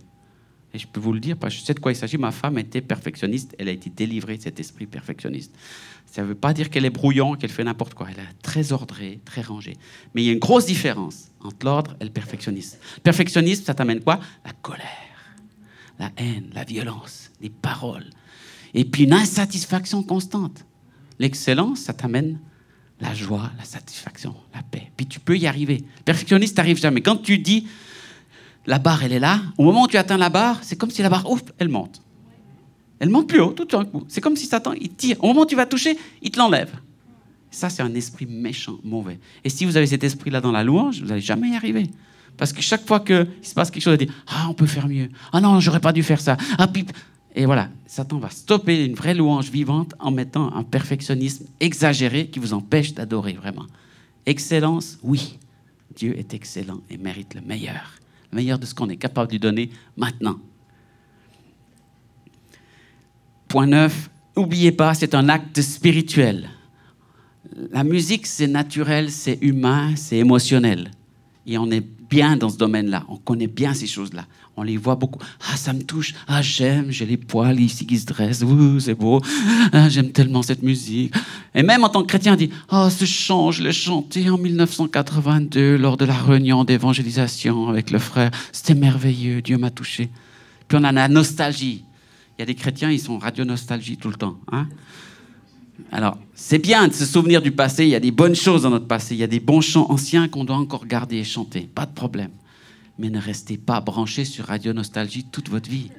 [0.72, 2.16] Et je peux vous le dire, parce que je sais de quoi il s'agit.
[2.16, 5.52] Ma femme était perfectionniste, elle a été délivrée de cet esprit perfectionniste.
[6.07, 8.07] Ça ne veut pas dire qu'elle est brouillon, qu'elle fait n'importe quoi.
[8.09, 9.76] Elle est très ordrée, très rangée.
[10.14, 12.78] Mais il y a une grosse différence entre l'ordre et le perfectionnisme.
[13.02, 14.20] Perfectionnisme, ça t'amène quoi?
[14.44, 14.85] La colère,
[15.98, 18.11] la haine, la violence, les paroles.
[18.74, 20.64] Et puis une insatisfaction constante.
[21.18, 22.38] L'excellence, ça t'amène
[23.04, 24.90] la joie, la satisfaction, la paix.
[24.96, 25.84] Puis tu peux y arriver.
[26.04, 27.02] Perfectionniste n'arrive jamais.
[27.02, 27.66] Quand tu dis
[28.66, 31.02] la barre, elle est là, au moment où tu atteins la barre, c'est comme si
[31.02, 32.00] la barre, ouf, elle monte.
[32.98, 34.04] Elle monte plus haut, tout d'un coup.
[34.08, 35.22] C'est comme si Satan, il tire.
[35.22, 36.70] Au moment où tu vas toucher, il te l'enlève.
[37.50, 39.20] Ça, c'est un esprit méchant, mauvais.
[39.44, 41.90] Et si vous avez cet esprit-là dans la louange, vous n'allez jamais y arriver.
[42.38, 44.88] Parce que chaque fois qu'il se passe quelque chose, vous dites Ah, on peut faire
[44.88, 45.10] mieux.
[45.32, 46.38] Ah non, j'aurais pas dû faire ça.
[46.56, 46.86] Ah, puis...
[47.35, 52.38] Et voilà, Satan va stopper une vraie louange vivante en mettant un perfectionnisme exagéré qui
[52.38, 53.66] vous empêche d'adorer vraiment.
[54.25, 55.38] Excellence, oui.
[55.97, 57.99] Dieu est excellent et mérite le meilleur.
[58.31, 60.38] Le meilleur de ce qu'on est capable de lui donner maintenant.
[63.49, 66.51] Point 9, n'oubliez pas, c'est un acte spirituel.
[67.70, 70.90] La musique, c'est naturel, c'est humain, c'est émotionnel.
[71.47, 73.04] Et on est bien dans ce domaine-là.
[73.08, 74.26] On connaît bien ces choses-là.
[74.56, 75.18] On les voit beaucoup.
[75.50, 76.14] Ah, ça me touche.
[76.28, 76.90] Ah, j'aime.
[76.90, 78.42] J'ai les poils ici qui se dressent.
[78.42, 79.20] Ouh, c'est beau.
[79.72, 81.12] Ah, j'aime tellement cette musique.
[81.54, 84.38] Et même en tant que chrétien, on dit Ah, ce chant, je l'ai chanté en
[84.38, 88.30] 1982 lors de la réunion d'évangélisation avec le frère.
[88.52, 89.42] C'était merveilleux.
[89.42, 90.10] Dieu m'a touché.
[90.68, 91.84] Puis on a la nostalgie.
[92.38, 94.38] Il y a des chrétiens, ils sont radio-nostalgie tout le temps.
[94.50, 94.68] Hein
[95.90, 97.84] Alors, c'est bien de se souvenir du passé.
[97.84, 99.14] Il y a des bonnes choses dans notre passé.
[99.14, 101.68] Il y a des bons chants anciens qu'on doit encore garder et chanter.
[101.72, 102.30] Pas de problème.
[102.98, 105.90] Mais ne restez pas branchés sur Radio Nostalgie toute votre vie.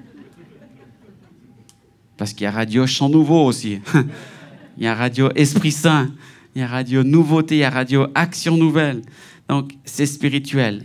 [2.17, 3.79] Parce qu'il y a Radio Chant Nouveau aussi.
[4.77, 6.11] il y a Radio Esprit Saint.
[6.55, 7.55] Il y a Radio Nouveauté.
[7.55, 9.01] Il y a Radio Action Nouvelle.
[9.49, 10.83] Donc, c'est spirituel.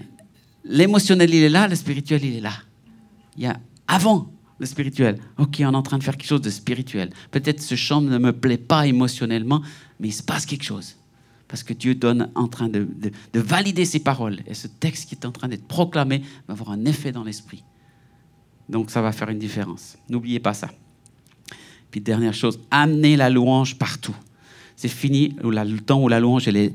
[0.65, 1.69] L'émotionnel, il est là.
[1.69, 2.55] Le spirituel, il est là.
[3.37, 5.19] Il y a avant le spirituel.
[5.39, 7.11] Ok, on est en train de faire quelque chose de spirituel.
[7.31, 9.63] Peut-être ce chant ne me plaît pas émotionnellement,
[9.99, 10.97] mais il se passe quelque chose.
[11.49, 12.87] Parce que Dieu donne en train de,
[13.33, 14.41] de valider ses paroles.
[14.47, 17.65] Et ce texte qui est en train d'être proclamé va avoir un effet dans l'esprit.
[18.69, 19.97] Donc ça va faire une différence.
[20.09, 20.71] N'oubliez pas ça.
[21.91, 24.15] Puis dernière chose, amenez la louange partout.
[24.77, 26.73] C'est fini le temps où la louange elle est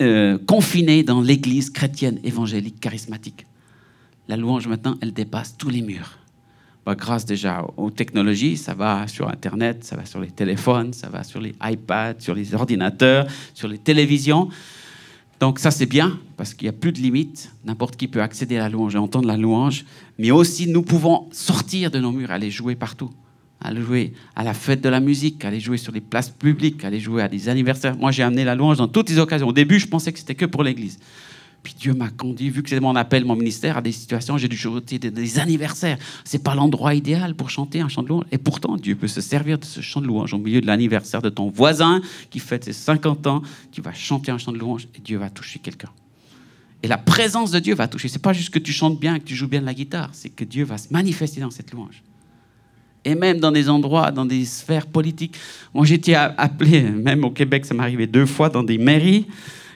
[0.00, 3.46] euh, confinée dans l'église chrétienne évangélique charismatique.
[4.28, 6.19] La louange maintenant, elle dépasse tous les murs.
[6.86, 11.08] Bah, grâce déjà aux technologies, ça va sur Internet, ça va sur les téléphones, ça
[11.08, 14.48] va sur les iPads, sur les ordinateurs, sur les télévisions.
[15.40, 17.52] Donc ça c'est bien parce qu'il n'y a plus de limites.
[17.64, 19.84] N'importe qui peut accéder à la louange et entendre la louange.
[20.18, 23.10] Mais aussi nous pouvons sortir de nos murs, aller jouer partout.
[23.62, 27.00] Aller jouer à la fête de la musique, aller jouer sur les places publiques, aller
[27.00, 27.96] jouer à des anniversaires.
[27.96, 29.48] Moi j'ai amené la louange dans toutes les occasions.
[29.48, 30.98] Au début je pensais que c'était que pour l'église.
[31.62, 34.48] Puis Dieu m'a conduit, vu que c'est mon appel, mon ministère, à des situations, j'ai
[34.48, 35.98] dû chanter des, anniversaires.
[36.24, 38.24] C'est pas l'endroit idéal pour chanter un chant de louange.
[38.32, 41.20] Et pourtant, Dieu peut se servir de ce chant de louange au milieu de l'anniversaire
[41.20, 43.42] de ton voisin qui fête ses 50 ans.
[43.72, 45.90] Tu vas chanter un chant de louange et Dieu va toucher quelqu'un.
[46.82, 48.08] Et la présence de Dieu va toucher.
[48.08, 50.30] C'est pas juste que tu chantes bien, que tu joues bien de la guitare, c'est
[50.30, 52.02] que Dieu va se manifester dans cette louange.
[53.04, 55.36] Et même dans des endroits, dans des sphères politiques.
[55.74, 59.26] Moi, j'étais appelé, même au Québec, ça arrivé deux fois dans des mairies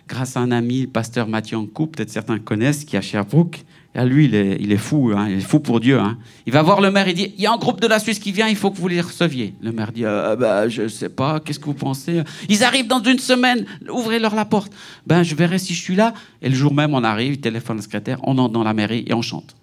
[0.09, 3.65] grâce à un ami, le pasteur Mathieu Ancou, peut-être certains connaissent, qui est à Sherbrooke.
[3.95, 6.01] Lui, il est, il est fou, hein, il est fou pour Dieu.
[6.01, 6.19] Hein.
[6.47, 8.19] Il va voir le maire, il dit Il y a un groupe de la Suisse
[8.19, 9.55] qui vient, il faut que vous les receviez.
[9.63, 12.23] Le maire dit euh, bah, Je ne sais pas, qu'est-ce que vous pensez?
[12.49, 14.73] Ils arrivent dans une semaine, ouvrez-leur la porte.
[15.07, 16.13] Ben, je verrai si je suis là.
[16.43, 19.05] Et le jour même, on arrive, il téléphone le secrétaire, on entre dans la mairie
[19.07, 19.55] et on chante.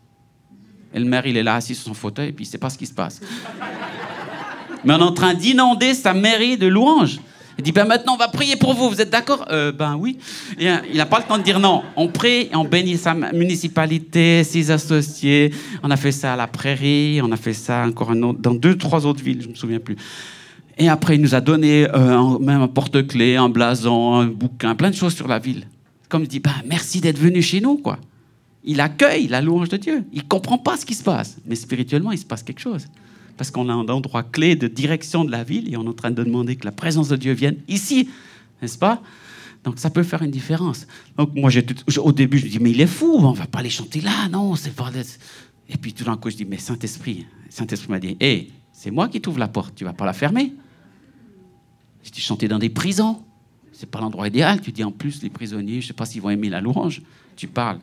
[0.94, 2.58] Et le maire, il est là assis sur son fauteuil, et puis il ne sait
[2.58, 3.20] pas ce qui se passe.
[4.86, 7.20] Mais on est en train d'inonder sa mairie de louanges.
[7.62, 8.90] Il dit, ben maintenant, on va prier pour vous.
[8.90, 9.46] Vous êtes d'accord?
[9.52, 10.18] Euh, Ben oui.
[10.60, 11.84] Euh, il n'a pas le temps de dire non.
[11.96, 15.54] On prie on bénit sa municipalité, ses associés.
[15.84, 19.06] On a fait ça à la prairie, on a fait ça encore dans deux, trois
[19.06, 19.96] autres villes, je ne me souviens plus.
[20.80, 24.90] Et après, il nous a donné euh, même un porte-clés, un blason, un bouquin, plein
[24.90, 25.68] de choses sur la ville.
[26.10, 28.00] Comme il dit, ben, merci d'être venu chez nous, quoi.
[28.64, 30.04] Il accueille la louange de Dieu.
[30.12, 32.88] Il comprend pas ce qui se passe, mais spirituellement, il se passe quelque chose
[33.38, 35.94] parce qu'on a un endroit clé de direction de la ville et on est en
[35.94, 38.10] train de demander que la présence de Dieu vienne ici,
[38.62, 39.02] n'est-ce pas?
[39.64, 40.88] Donc ça peut faire une différence.
[41.18, 41.52] Donc moi,
[42.00, 44.28] au début, je me dis, mais il est fou, on va pas aller chanter là,
[44.30, 44.90] non, c'est pas...
[45.70, 49.08] Et puis tout d'un coup, je dis, mais Saint-Esprit, Saint-Esprit m'a dit, hé, c'est moi
[49.08, 50.54] qui t'ouvre la porte, tu vas pas la fermer.
[52.04, 53.22] Je dis, chanter dans des prisons,
[53.72, 54.60] c'est pas l'endroit idéal.
[54.62, 57.02] Tu dis, en plus, les prisonniers, je sais pas s'ils vont aimer la louange.
[57.36, 57.80] Tu parles.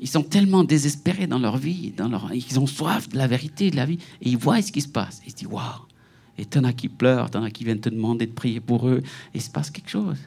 [0.00, 2.32] Ils sont tellement désespérés dans leur vie, dans leur...
[2.32, 4.88] ils ont soif de la vérité, de la vie, et ils voient ce qui se
[4.88, 5.20] passe.
[5.26, 5.62] Ils se disent, waouh!
[6.38, 9.02] Et t'en as qui pleurent, t'en as qui viennent te demander de prier pour eux,
[9.34, 10.18] et il se passe quelque chose.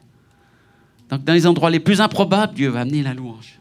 [1.10, 3.60] Donc, dans les endroits les plus improbables, Dieu va amener la louange.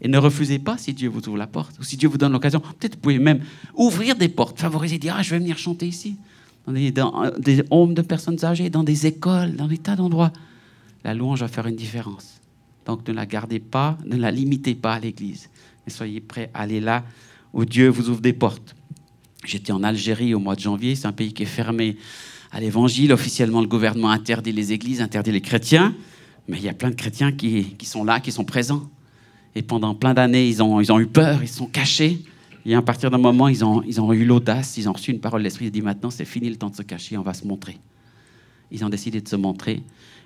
[0.00, 2.32] Et ne refusez pas si Dieu vous ouvre la porte, ou si Dieu vous donne
[2.32, 2.60] l'occasion.
[2.60, 3.40] Peut-être vous pouvez même
[3.74, 6.16] ouvrir des portes, favoriser, dire Ah, je vais venir chanter ici.
[6.66, 10.32] Dans des, dans des homes de personnes âgées, dans des écoles, dans des tas d'endroits.
[11.04, 12.41] La louange va faire une différence.
[12.86, 15.48] Donc ne la gardez pas, ne la limitez pas à l'église.
[15.86, 17.04] Mais soyez prêts à aller là
[17.52, 18.74] où Dieu vous ouvre des portes.
[19.44, 21.96] J'étais en Algérie au mois de janvier, c'est un pays qui est fermé
[22.52, 23.12] à l'évangile.
[23.12, 25.94] Officiellement, le gouvernement interdit les églises, interdit les chrétiens.
[26.48, 28.88] Mais il y a plein de chrétiens qui, qui sont là, qui sont présents.
[29.54, 32.22] Et pendant plein d'années, ils ont, ils ont eu peur, ils sont cachés.
[32.64, 35.20] Et à partir d'un moment, ils ont, ils ont eu l'audace, ils ont reçu une
[35.20, 35.66] parole de l'Esprit.
[35.66, 37.78] Ils ont dit maintenant, c'est fini le temps de se cacher, on va se montrer.
[38.70, 39.82] Ils ont décidé de se montrer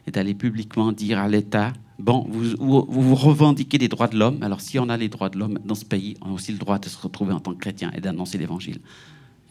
[0.06, 4.42] et d'aller publiquement dire à l'État Bon, vous, vous, revendiquez des droits de l'homme.
[4.42, 6.58] Alors, si on a les droits de l'homme dans ce pays, on a aussi le
[6.58, 8.80] droit de se retrouver en tant que chrétien et d'annoncer l'évangile.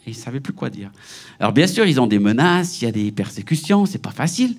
[0.06, 0.92] Et ils ne savaient plus quoi dire.
[1.40, 4.56] Alors, bien sûr, ils ont des menaces, il y a des persécutions, c'est pas facile,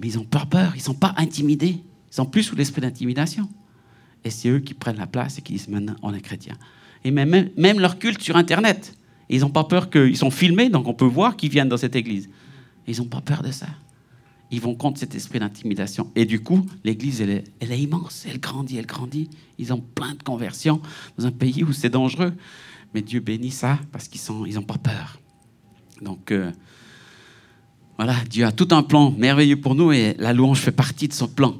[0.00, 1.80] mais ils ont peur, peur, ils ne sont pas intimidés.
[2.10, 3.48] Ils sont plus sous l'esprit d'intimidation.
[4.24, 6.56] Et c'est eux qui prennent la place et qui disent maintenant, on est chrétien.
[7.04, 8.96] Et même, même leur culte sur Internet.
[9.28, 11.94] Ils n'ont pas peur qu'ils sont filmés, donc on peut voir qu'ils viennent dans cette
[11.94, 12.28] église.
[12.88, 13.66] Ils n'ont pas peur de ça
[14.50, 16.10] ils vont contre cet esprit d'intimidation.
[16.16, 19.28] Et du coup, l'Église, elle est, immense, elle grandit, elle grandit.
[19.58, 20.80] Ils ont plein de conversions
[21.18, 22.32] dans un pays où c'est dangereux.
[22.94, 25.20] Mais Dieu bénit ça parce qu'ils n'ont ils pas peur.
[26.00, 26.50] Donc, euh,
[27.98, 31.12] voilà, Dieu a tout un plan merveilleux pour nous et la louange fait partie de
[31.12, 31.54] son plan.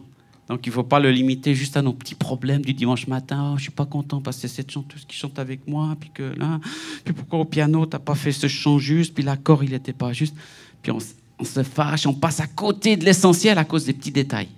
[0.49, 3.49] Donc, il ne faut pas le limiter juste à nos petits problèmes du dimanche matin.
[3.49, 5.95] Oh, je ne suis pas content parce que c'est cette chanteuse qui chante avec moi.
[6.01, 6.59] Puis que là,
[7.05, 9.93] puis pourquoi au piano, tu n'as pas fait ce chant juste, puis l'accord, il n'était
[9.93, 10.35] pas juste.
[10.81, 10.99] Puis on,
[11.39, 14.49] on se fâche, on passe à côté de l'essentiel à cause des petits détails.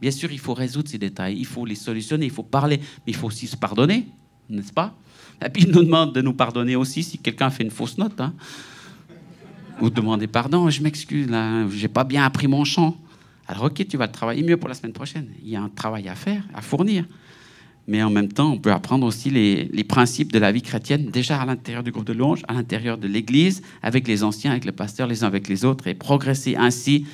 [0.00, 3.12] Bien sûr, il faut résoudre ces détails, il faut les solutionner, il faut parler, mais
[3.12, 4.06] il faut aussi se pardonner,
[4.48, 4.94] n'est-ce pas?
[5.52, 8.20] Puis il nous demande de nous pardonner aussi si quelqu'un fait une fausse note.
[8.20, 8.34] Hein.
[9.80, 11.28] Ou demander pardon, je m'excuse,
[11.70, 12.96] j'ai pas bien appris mon chant.
[13.46, 15.28] Alors ok, tu vas le travailler mieux pour la semaine prochaine.
[15.42, 17.04] Il y a un travail à faire, à fournir
[17.88, 21.40] mais en même temps, on peut apprendre aussi les, principes de la vie chrétienne déjà
[21.40, 24.72] à l'intérieur du groupe de louange, à l'intérieur de l'Église, avec les anciens, avec les
[24.72, 27.06] pasteurs, les uns avec les autres, et progresser ainsi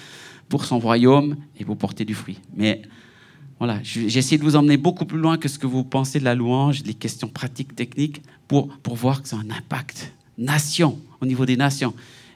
[0.48, 2.40] pour son royaume et pour porter du fruit.
[2.56, 2.82] Mais
[3.60, 6.24] voilà, j'ai essayé de vous emmener beaucoup plus loin que ce que vous pensez de
[6.24, 10.98] la louange, les questions pratiques, techniques, pour, pour voir que ça a un impact nation,
[11.20, 11.94] au niveau des nations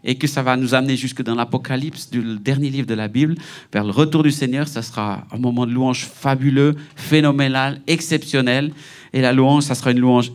[0.08, 3.34] et que ça va nous amener jusque dans l'Apocalypse, du dernier livre de la Bible,
[3.70, 4.66] vers le retour du Seigneur.
[4.66, 8.72] Ça sera un moment de louange fabuleux, phénoménal, exceptionnel.
[9.12, 10.32] Et la louange, ça sera une louange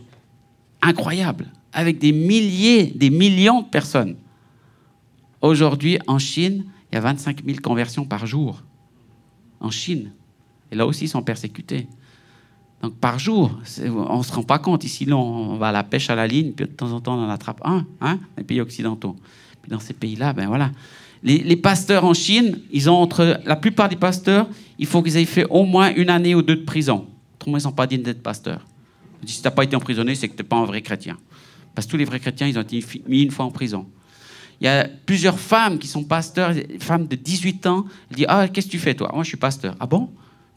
[0.80, 4.14] incroyable, avec des milliers, des millions de personnes.
[5.42, 8.62] Aujourd'hui, en Chine, il y a 25 000 conversions par jour.
[9.58, 10.12] En Chine.
[10.70, 11.88] Et là aussi, ils sont persécutés.
[12.80, 14.84] Donc par jour, on ne se rend pas compte.
[14.84, 17.24] Ici, on va à la pêche à la ligne, puis de temps en temps, on
[17.24, 19.16] en attrape un, hein, les pays occidentaux
[19.68, 20.70] dans ces pays-là, ben voilà.
[21.22, 24.46] Les, pasteurs en Chine, ils ont entre la plupart des pasteurs,
[24.78, 27.06] il faut qu'ils aient fait au moins une année ou deux de prison.
[27.36, 28.66] Autrement, ils ne sont pas dignes d'être pasteurs.
[29.24, 31.16] Si tu n'as pas été emprisonné, c'est que tu n'es pas un vrai chrétien.
[31.74, 33.86] Parce que tous les vrais chrétiens, ils ont été mis une fois en prison.
[34.60, 37.86] Il y a plusieurs femmes qui sont pasteurs, femmes de 18 ans.
[38.10, 39.10] Elles disent Ah, qu'est-ce que tu fais, toi?
[39.14, 39.74] Moi, je suis pasteur.
[39.80, 40.10] Ah bon?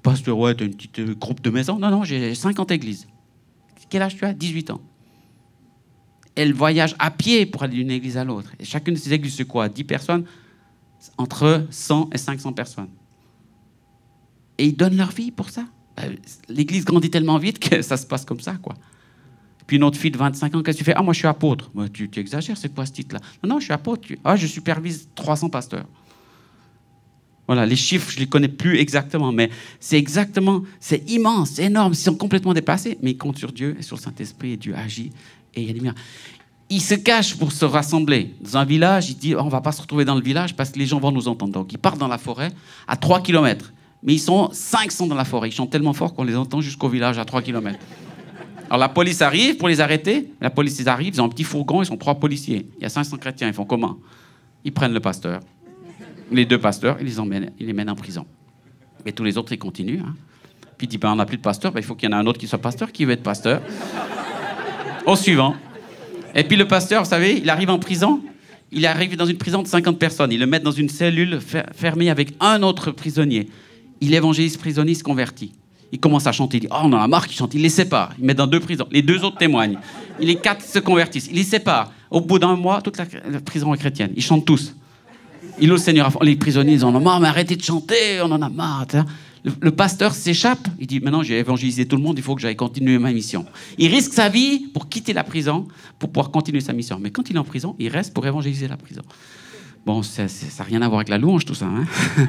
[0.03, 1.79] Pasteur, ouais, tu as une petite euh, groupe de maison?
[1.79, 3.07] Non, non, j'ai 50 églises.
[3.89, 4.33] Quel âge tu as?
[4.33, 4.81] 18 ans
[6.37, 8.51] elle voyage à pied pour aller d'une église à l'autre.
[8.59, 9.67] Et chacune de ces églises, c'est quoi?
[9.67, 10.25] 10 personnes?
[11.17, 12.89] Entre 100 et 500 personnes.
[14.59, 15.65] Et ils donnent leur vie pour ça.
[15.95, 16.15] Ben,
[16.47, 18.75] l'église grandit tellement vite que ça se passe comme ça, quoi.
[19.65, 20.93] Puis une autre fille de 25 ans, qu'est-ce que tu fais?
[20.95, 21.71] Ah, moi, je suis apôtre.
[21.91, 23.19] tu, tu, exagères, c'est quoi ce titre-là?
[23.43, 24.07] Non, non, je suis apôtre.
[24.23, 25.85] Ah, je supervise 300 pasteurs.
[27.47, 31.63] Voilà, les chiffres, je ne les connais plus exactement, mais c'est exactement, c'est immense, c'est
[31.63, 34.57] énorme, ils sont complètement dépassés, mais ils comptent sur Dieu et sur le Saint-Esprit et
[34.57, 35.13] Dieu agit
[35.57, 38.35] et il a se cache pour se rassembler.
[38.41, 40.79] Dans un village, il dit on va pas se retrouver dans le village parce que
[40.79, 41.53] les gens vont nous entendre.
[41.53, 42.51] Donc il part dans la forêt
[42.87, 43.73] à 3 km.
[44.03, 45.49] Mais ils sont 500 dans la forêt.
[45.49, 47.79] Ils chantent tellement fort qu'on les entend jusqu'au village à 3 km.
[48.65, 50.31] Alors la police arrive pour les arrêter.
[50.41, 52.67] La police ils arrive, ils ont un petit fourgon, ils sont trois policiers.
[52.77, 53.97] Il y a 500 chrétiens, ils font comment?
[54.63, 55.39] Ils prennent le pasteur,
[56.31, 58.25] les deux pasteurs, ils les emmènent, ils les mènent en prison.
[59.05, 60.01] Mais tous les autres, ils continuent.
[60.01, 60.15] Hein.
[60.77, 62.17] Puis il dit ben, on n'a plus de pasteur, ben, il faut qu'il y en
[62.17, 63.61] ait un autre qui soit pasteur, qui veut être pasteur.
[65.07, 65.55] Au suivant.
[66.35, 68.19] Et puis le pasteur, vous savez, il arrive en prison.
[68.73, 70.33] Il arrive dans une prison de 50 personnes.
[70.33, 71.39] Il le met dans une cellule
[71.73, 73.47] fermée avec un autre prisonnier.
[74.01, 75.53] Il évangélise prisonnier, se convertit.
[75.93, 76.57] Il commence à chanter.
[76.57, 77.53] Il dit Oh, on en a marre qu'il chante.
[77.53, 78.11] Il les sépare.
[78.19, 78.85] Il met dans deux prisons.
[78.91, 79.79] Les deux autres témoignent.
[80.19, 81.27] Les quatre se convertissent.
[81.31, 81.93] Il les sépare.
[82.11, 83.05] Au bout d'un mois, toute la,
[83.39, 84.11] prison est chrétienne.
[84.13, 84.75] Ils chantent tous.
[85.57, 86.11] Il au Seigneur.
[86.21, 88.87] Les prisonniers, ils en ont marre, mais arrêtez de chanter, on en a marre.
[89.43, 92.55] Le, pasteur s'échappe, il dit maintenant j'ai évangélisé tout le monde, il faut que j'aille
[92.55, 93.45] continuer ma mission.
[93.77, 95.67] Il risque sa vie pour quitter la prison,
[95.99, 96.99] pour pouvoir continuer sa mission.
[96.99, 99.01] Mais quand il est en prison, il reste pour évangéliser la prison.
[99.85, 101.65] Bon, ça n'a rien à voir avec la louange tout ça.
[101.65, 101.85] Hein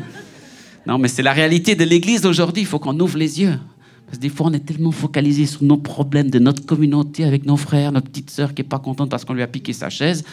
[0.86, 2.62] Non, mais c'est la réalité de l'Église aujourd'hui.
[2.62, 3.58] Il faut qu'on ouvre les yeux.
[4.06, 7.44] Parce que des fois, on est tellement focalisé sur nos problèmes de notre communauté avec
[7.44, 9.90] nos frères, notre petite sœur qui n'est pas contente parce qu'on lui a piqué sa
[9.90, 10.24] chaise.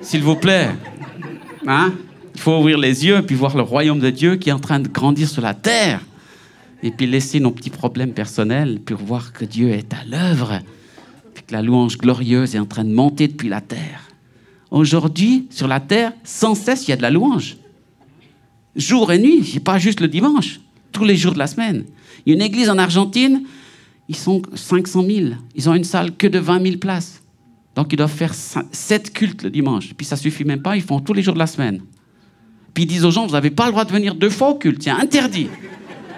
[0.00, 0.70] S'il vous plaît,
[1.66, 1.92] hein?
[2.34, 4.58] Il faut ouvrir les yeux et puis voir le royaume de Dieu qui est en
[4.58, 6.00] train de grandir sur la terre.
[6.82, 10.60] Et puis laisser nos petits problèmes personnels pour voir que Dieu est à l'œuvre.
[11.32, 14.10] Puis que la louange glorieuse est en train de monter depuis la terre.
[14.70, 17.56] Aujourd'hui, sur la terre, sans cesse, il y a de la louange.
[18.76, 20.60] Jour et nuit, pas juste le dimanche,
[20.90, 21.84] tous les jours de la semaine.
[22.26, 23.44] Il y a une église en Argentine,
[24.08, 25.28] ils sont 500 000.
[25.54, 27.22] Ils ont une salle que de 20 000 places.
[27.76, 29.94] Donc ils doivent faire 7 cultes le dimanche.
[29.96, 31.80] Puis ça suffit même pas, ils font tous les jours de la semaine.
[32.74, 34.54] Puis ils disent aux gens, vous n'avez pas le droit de venir deux fois au
[34.56, 35.48] culte, c'est interdit.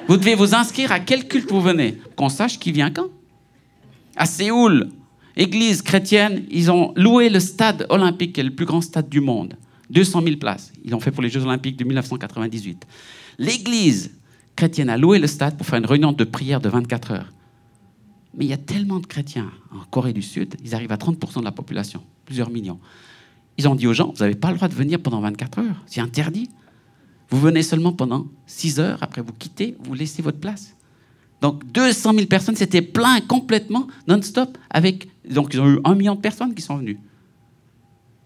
[0.08, 3.08] Vous devez vous inscrire à quel culte vous venez, qu'on sache qui vient quand.
[4.16, 4.88] À Séoul,
[5.36, 9.20] église chrétienne, ils ont loué le stade olympique, qui est le plus grand stade du
[9.20, 9.54] monde.
[9.90, 10.72] 200 000 places.
[10.84, 12.86] Ils l'ont fait pour les Jeux olympiques de 1998.
[13.38, 14.10] L'église
[14.56, 17.32] chrétienne a loué le stade pour faire une réunion de prière de 24 heures.
[18.34, 21.40] Mais il y a tellement de chrétiens en Corée du Sud, ils arrivent à 30%
[21.40, 22.78] de la population, plusieurs millions.
[23.58, 25.82] Ils ont dit aux gens, vous n'avez pas le droit de venir pendant 24 heures,
[25.86, 26.50] c'est interdit.
[27.30, 30.76] Vous venez seulement pendant 6 heures, après vous quittez, vous laissez votre place.
[31.40, 35.08] Donc 200 000 personnes, c'était plein complètement, non-stop, avec...
[35.28, 36.98] Donc ils ont eu un million de personnes qui sont venues.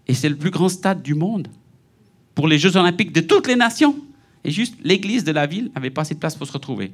[0.07, 1.47] Et c'est le plus grand stade du monde
[2.35, 3.95] pour les Jeux olympiques de toutes les nations.
[4.43, 6.93] Et juste l'église de la ville n'avait pas assez de place pour se retrouver.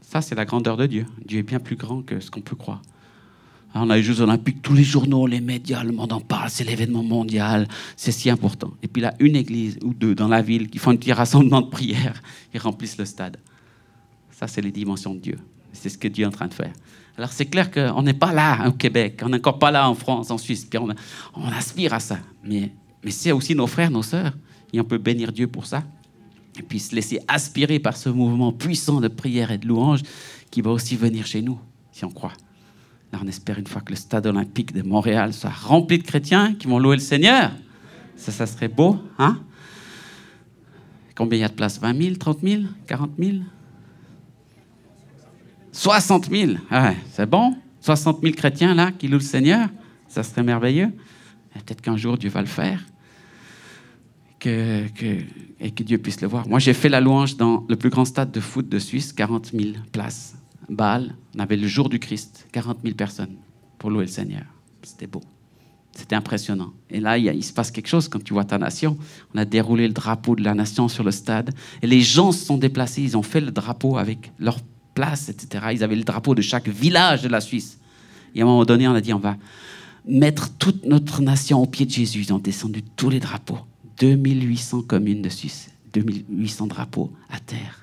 [0.00, 1.06] Ça, c'est la grandeur de Dieu.
[1.24, 2.82] Dieu est bien plus grand que ce qu'on peut croire.
[3.74, 6.64] On a les Jeux Olympiques, tous les journaux, les médias, le monde en parle, c'est
[6.64, 8.72] l'événement mondial, c'est si important.
[8.82, 11.60] Et puis là, une église ou deux dans la ville qui font un petit rassemblement
[11.60, 12.20] de prière,
[12.52, 13.38] ils remplissent le stade.
[14.30, 15.38] Ça, c'est les dimensions de Dieu.
[15.72, 16.72] C'est ce que Dieu est en train de faire.
[17.16, 19.94] Alors c'est clair qu'on n'est pas là au Québec, on n'est encore pas là en
[19.94, 20.88] France, en Suisse, puis on,
[21.34, 22.18] on aspire à ça.
[22.42, 22.72] Mais,
[23.04, 24.32] mais c'est aussi nos frères, nos sœurs,
[24.72, 25.84] et on peut bénir Dieu pour ça
[26.58, 30.02] et puis se laisser aspirer par ce mouvement puissant de prière et de louange
[30.50, 31.58] qui va aussi venir chez nous,
[31.92, 32.32] si on croit.
[33.12, 36.54] Là, on espère une fois que le stade olympique de Montréal soit rempli de chrétiens
[36.54, 37.52] qui vont louer le Seigneur.
[38.16, 39.40] Ça, ça serait beau, hein?
[41.16, 41.80] Combien il y a de places?
[41.80, 43.36] 20 000, 30 000, 40 000
[45.72, 46.52] 60 000.
[46.70, 47.56] Ouais, c'est bon?
[47.80, 49.68] 60 000 chrétiens là qui louent le Seigneur?
[50.08, 50.92] Ça serait merveilleux.
[51.54, 52.84] Peut-être qu'un jour Dieu va le faire
[54.38, 54.84] que,
[55.60, 56.48] et que Dieu puisse le voir.
[56.48, 59.52] Moi, j'ai fait la louange dans le plus grand stade de foot de Suisse, 40
[59.52, 60.34] 000 places.
[60.70, 63.36] Bâle, on avait le jour du Christ, 40 000 personnes
[63.78, 64.44] pour louer le Seigneur.
[64.82, 65.20] C'était beau.
[65.92, 66.72] C'était impressionnant.
[66.88, 68.96] Et là, il, il, se passe quelque chose quand tu vois ta nation.
[69.34, 71.52] On a déroulé le drapeau de la nation sur le stade.
[71.82, 73.02] Et les gens se sont déplacés.
[73.02, 74.58] Ils ont fait le drapeau avec leur
[74.94, 75.66] place, etc.
[75.72, 77.78] Ils avaient le drapeau de chaque village de la Suisse.
[78.36, 79.36] Et à un moment donné, on a dit, on va
[80.06, 82.20] mettre toute notre nation au pied de Jésus.
[82.20, 83.58] Ils ont descendu tous les drapeaux.
[83.98, 87.80] 2800 communes de Suisse, 2800 drapeaux à terre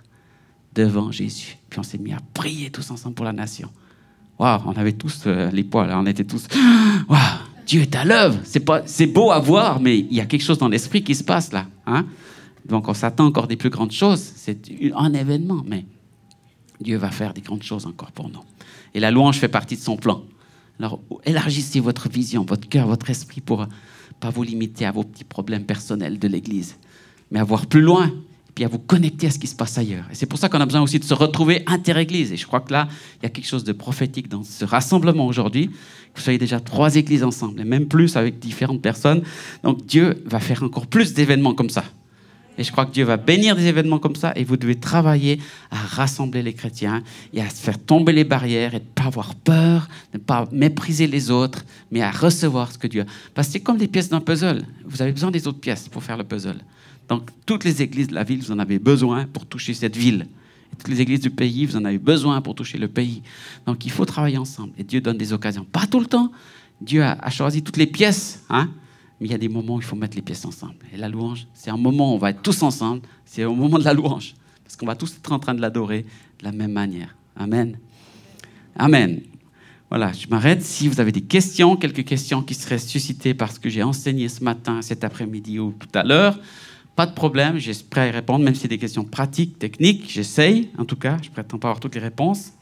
[0.77, 1.57] devant Jésus.
[1.69, 3.69] Puis on s'est mis à prier tous ensemble pour la nation.
[4.37, 6.47] Waouh, on avait tous euh, les poils, on était tous.
[7.09, 7.19] Waouh,
[7.65, 8.39] Dieu est à l'œuvre.
[8.43, 11.15] C'est pas, c'est beau à voir, mais il y a quelque chose dans l'esprit qui
[11.15, 11.65] se passe là.
[11.87, 12.05] Hein?
[12.65, 14.21] Donc on s'attend encore des plus grandes choses.
[14.35, 14.59] C'est
[14.95, 15.85] un événement, mais
[16.79, 18.43] Dieu va faire des grandes choses encore pour nous.
[18.93, 20.23] Et la louange fait partie de son plan.
[20.79, 23.65] Alors élargissez votre vision, votre cœur, votre esprit pour
[24.19, 26.77] pas vous limiter à vos petits problèmes personnels de l'Église,
[27.31, 28.11] mais à voir plus loin,
[28.57, 30.05] puis à vous connecter à ce qui se passe ailleurs.
[30.11, 32.31] Et c'est pour ça qu'on a besoin aussi de se retrouver inter-église.
[32.31, 32.87] Et je crois que là,
[33.21, 35.69] il y a quelque chose de prophétique dans ce rassemblement aujourd'hui,
[36.15, 39.21] vous soyez déjà trois églises ensemble, et même plus avec différentes personnes.
[39.61, 41.83] Donc Dieu va faire encore plus d'événements comme ça.
[42.57, 45.39] Et je crois que Dieu va bénir des événements comme ça et vous devez travailler
[45.69, 47.03] à rassembler les chrétiens
[47.35, 51.29] et à faire tomber les barrières et ne pas avoir peur, ne pas mépriser les
[51.29, 53.05] autres, mais à recevoir ce que Dieu a.
[53.35, 54.63] Parce que c'est comme des pièces d'un puzzle.
[54.83, 56.57] Vous avez besoin des autres pièces pour faire le puzzle.
[57.09, 60.27] Donc, toutes les églises de la ville, vous en avez besoin pour toucher cette ville.
[60.73, 63.21] Et toutes les églises du pays, vous en avez besoin pour toucher le pays.
[63.65, 64.73] Donc, il faut travailler ensemble.
[64.77, 65.65] Et Dieu donne des occasions.
[65.65, 66.31] Pas tout le temps.
[66.81, 68.43] Dieu a, a choisi toutes les pièces.
[68.49, 68.69] Hein
[69.19, 70.75] mais il y a des moments où il faut mettre les pièces ensemble.
[70.93, 73.01] Et la louange, c'est un moment où on va être tous ensemble.
[73.25, 74.35] C'est au moment de la louange.
[74.63, 76.03] Parce qu'on va tous être en train de l'adorer
[76.39, 77.15] de la même manière.
[77.35, 77.77] Amen.
[78.75, 79.21] Amen.
[79.89, 80.61] Voilà, je m'arrête.
[80.61, 84.29] Si vous avez des questions, quelques questions qui seraient suscitées par ce que j'ai enseigné
[84.29, 86.39] ce matin, cet après-midi ou tout à l'heure,
[86.97, 87.59] pas de problème,
[87.95, 91.29] à y répondre, même si c'est des questions pratiques, techniques, j'essaye, en tout cas, je
[91.29, 92.53] prétends pas avoir toutes les réponses,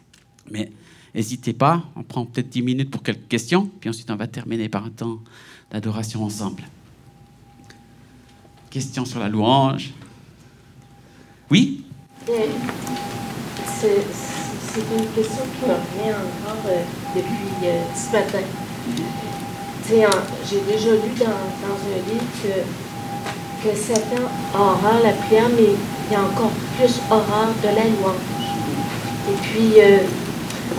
[0.51, 0.73] mais
[1.15, 4.67] n'hésitez pas, on prend peut-être 10 minutes pour quelques questions, puis ensuite on va terminer
[4.67, 5.19] par un temps
[5.71, 6.63] d'adoration ensemble.
[8.71, 9.93] Question sur la louange.
[11.49, 11.85] Oui?
[12.25, 12.35] C'est
[13.87, 16.83] une question qui me revient encore euh,
[17.15, 18.43] depuis euh, ce matin.
[19.87, 22.84] J'ai déjà lu dans, dans, un livre que,
[23.65, 28.45] que Satan aura la prière, mais il y a encore plus horreur de la louange.
[29.29, 29.97] Et puis, euh,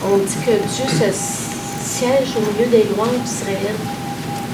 [0.06, 3.74] on dit que Dieu se siège au milieu des louanges d'Israël.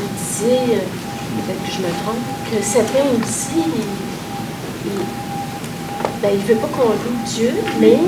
[0.00, 3.64] Il disait, euh, peut-être que je me trompe, que Satan aussi,
[4.86, 5.04] il ne
[6.22, 7.98] ben, veut pas qu'on loue Dieu, mais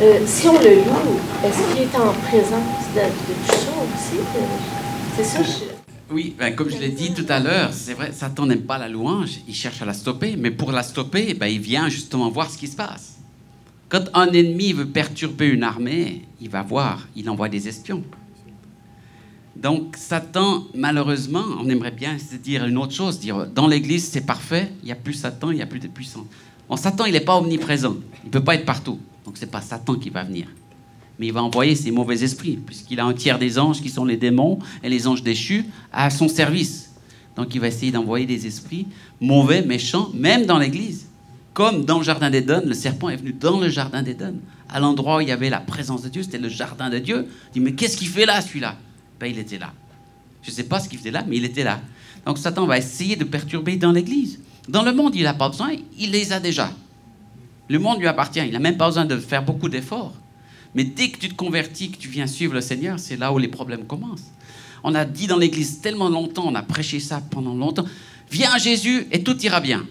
[0.00, 4.18] euh, si on le loue, est-ce qu'il est en présence de, tout ça aussi?
[5.16, 5.67] C'est ça, je...
[6.10, 8.88] Oui, ben, comme je l'ai dit tout à l'heure, c'est vrai, Satan n'aime pas la
[8.88, 12.50] louange, il cherche à la stopper, mais pour la stopper, ben, il vient justement voir
[12.50, 13.18] ce qui se passe.
[13.90, 18.02] Quand un ennemi veut perturber une armée, il va voir, il envoie des espions.
[19.54, 24.24] Donc Satan, malheureusement, on aimerait bien se dire une autre chose, dire dans l'Église c'est
[24.24, 26.26] parfait, il n'y a plus Satan, il n'y a plus de puissance.
[26.68, 28.98] Bon, Satan, il n'est pas omniprésent, il ne peut pas être partout.
[29.24, 30.46] Donc c'est pas Satan qui va venir.
[31.18, 34.04] Mais il va envoyer ses mauvais esprits, puisqu'il a un tiers des anges qui sont
[34.04, 36.92] les démons et les anges déchus à son service.
[37.36, 38.86] Donc il va essayer d'envoyer des esprits
[39.20, 41.06] mauvais, méchants, même dans l'Église.
[41.54, 44.34] Comme dans le jardin d'Éden, le serpent est venu dans le jardin d'Éden,
[44.68, 47.26] à l'endroit où il y avait la présence de Dieu, c'était le jardin de Dieu.
[47.50, 48.76] Il dit, mais qu'est-ce qu'il fait là, celui-là?
[49.18, 49.72] Ben, Il était là.
[50.42, 51.80] Je ne sais pas ce qu'il faisait là, mais il était là.
[52.24, 54.38] Donc Satan va essayer de perturber dans l'Église.
[54.68, 56.70] Dans le monde, il n'a pas besoin, il les a déjà.
[57.68, 60.14] Le monde lui appartient, il n'a même pas besoin de faire beaucoup d'efforts.
[60.74, 63.38] Mais dès que tu te convertis, que tu viens suivre le Seigneur, c'est là où
[63.38, 64.30] les problèmes commencent.
[64.84, 67.84] On a dit dans l'Église tellement longtemps, on a prêché ça pendant longtemps,
[68.30, 69.84] viens à Jésus et tout ira bien.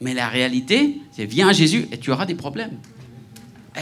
[0.00, 2.76] Mais la réalité, c'est viens à Jésus et tu auras des problèmes.
[3.76, 3.80] Eh,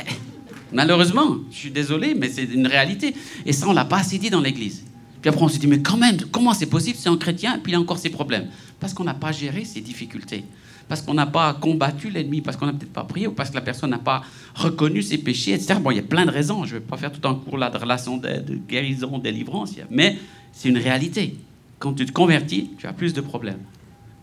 [0.73, 3.15] malheureusement, je suis désolé, mais c'est une réalité.
[3.47, 4.83] Et ça, on l'a pas assez dit dans l'Église.
[5.23, 7.59] Puis après, on s'est dit, mais quand même, comment c'est possible C'est un chrétien, et
[7.59, 8.49] puis il a encore ses problèmes.
[8.79, 10.45] Parce qu'on n'a pas géré ses difficultés.
[10.91, 13.55] Parce qu'on n'a pas combattu l'ennemi, parce qu'on n'a peut-être pas prié, ou parce que
[13.55, 14.25] la personne n'a pas
[14.57, 15.77] reconnu ses péchés, etc.
[15.81, 16.65] Bon, il y a plein de raisons.
[16.65, 19.23] Je ne vais pas faire tout un cours là de relation d'aide, de guérison, de
[19.23, 19.73] délivrance.
[19.89, 20.19] Mais
[20.53, 21.37] c'est une réalité.
[21.79, 23.61] Quand tu te convertis, tu as plus de problèmes.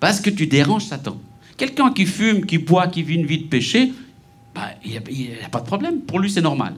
[0.02, 1.18] Parce que tu déranges Satan.
[1.56, 3.94] Quelqu'un qui fume, qui boit, qui vit une vie de péché,
[4.54, 4.98] bah, il n'y
[5.42, 6.02] a, pas de problème.
[6.02, 6.74] Pour lui, c'est normal.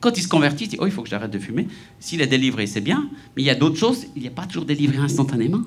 [0.00, 1.66] Quand il se convertit, il dit Oh, il faut que j'arrête de fumer.
[1.98, 3.08] S'il est délivré, c'est bien.
[3.34, 4.04] Mais il y a d'autres choses.
[4.16, 5.62] Il n'y a pas toujours délivré instantanément.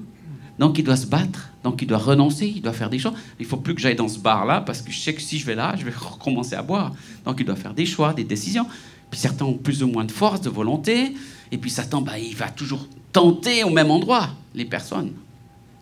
[0.64, 1.50] Donc, il doit se battre.
[1.62, 2.48] Donc, il doit renoncer.
[2.56, 3.12] Il doit faire des choses.
[3.38, 5.46] Il faut plus que j'aille dans ce bar-là parce que je sais que si je
[5.46, 6.94] vais là, je vais recommencer à boire.
[7.26, 8.66] Donc, il doit faire des choix, des décisions.
[9.12, 11.16] Puis certains ont plus ou moins de force, de volonté.
[11.52, 15.12] Et puis Satan, bah, il va toujours tenter au même endroit les personnes.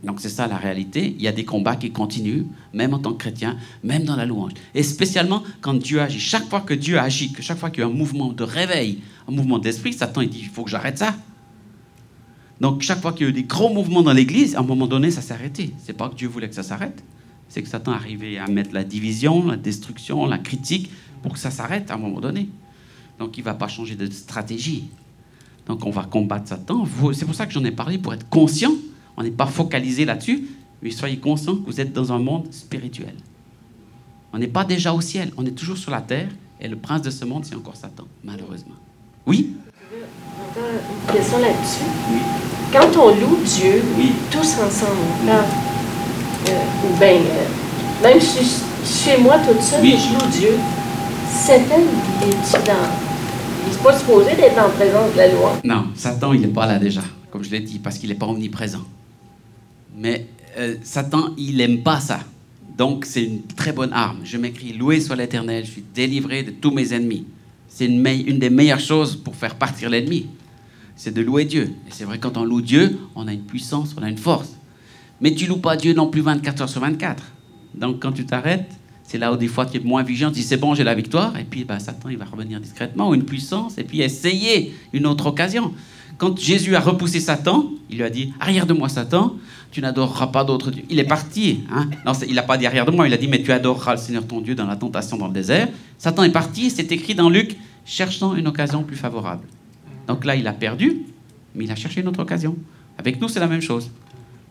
[0.03, 1.15] Donc c'est ça la réalité.
[1.15, 4.25] Il y a des combats qui continuent, même en tant que chrétien, même dans la
[4.25, 4.53] louange.
[4.73, 6.19] Et spécialement quand Dieu agit.
[6.19, 9.01] Chaque fois que Dieu agit, que chaque fois qu'il y a un mouvement de réveil,
[9.29, 11.15] un mouvement d'esprit, Satan il dit il faut que j'arrête ça.
[12.61, 14.87] Donc chaque fois qu'il y a eu des gros mouvements dans l'Église, à un moment
[14.87, 15.73] donné, ça s'est arrêté.
[15.83, 17.03] C'est pas que Dieu voulait que ça s'arrête,
[17.49, 20.89] c'est que Satan arrivait à mettre la division, la destruction, la critique
[21.21, 22.47] pour que ça s'arrête à un moment donné.
[23.19, 24.85] Donc il va pas changer de stratégie.
[25.65, 26.85] Donc on va combattre Satan.
[27.13, 28.71] C'est pour ça que j'en ai parlé pour être conscient
[29.17, 30.47] on n'est pas focalisé là-dessus,
[30.81, 33.13] mais soyez conscients que vous êtes dans un monde spirituel.
[34.33, 37.01] On n'est pas déjà au ciel, on est toujours sur la terre, et le prince
[37.01, 38.75] de ce monde, c'est encore Satan, malheureusement.
[39.25, 39.55] Oui?
[39.93, 41.83] Une question là-dessus.
[42.11, 42.50] Oui.
[42.71, 43.81] Quand on loue Dieu,
[44.31, 46.51] tous ensemble, euh,
[46.85, 49.97] ou bien, euh, même chez moi toute seule, oui.
[49.97, 50.53] je loue Dieu,
[51.29, 51.75] Satan,
[52.21, 52.73] il est dans.
[53.67, 55.57] Il n'est pas supposé d'être en présence de la loi.
[55.65, 58.25] Non, Satan, il n'est pas là déjà, comme je l'ai dit, parce qu'il n'est pas
[58.27, 58.85] omniprésent.
[59.97, 62.21] Mais euh, Satan, il n'aime pas ça.
[62.77, 64.19] Donc c'est une très bonne arme.
[64.23, 67.25] Je m'écris Loué soit l'Éternel, je suis délivré de tous mes ennemis.
[67.67, 70.27] C'est une, une, des meilleures choses pour faire partir l'ennemi.
[71.03, 71.63] C'est de louer Dieu.
[71.87, 74.51] Et c'est vrai, quand on loue Dieu, on a une puissance, on a une force.
[75.19, 77.23] Mais tu loues pas Dieu non plus 24 heures sur 24.
[77.73, 78.69] Donc quand tu t'arrêtes,
[79.01, 80.93] c'est là où des fois tu es moins vigilant, tu dis c'est bon, j'ai la
[80.93, 84.75] victoire, et puis bah, Satan il va revenir discrètement, ou une puissance, et puis essayer
[84.93, 85.73] une autre occasion.
[86.19, 89.37] Quand Jésus a repoussé Satan, il lui a dit Arrière de moi, Satan,
[89.71, 90.83] tu n'adoreras pas d'autre Dieu.
[90.87, 91.61] Il est parti.
[91.73, 91.89] Hein
[92.27, 94.27] il n'a pas dit arrière de moi, il a dit Mais tu adoreras le Seigneur
[94.27, 95.67] ton Dieu dans la tentation dans le désert.
[95.97, 99.47] Satan est parti, c'est écrit dans Luc cherchant une occasion plus favorable.
[100.07, 101.03] Donc là, il a perdu,
[101.55, 102.55] mais il a cherché une autre occasion.
[102.97, 103.91] Avec nous, c'est la même chose.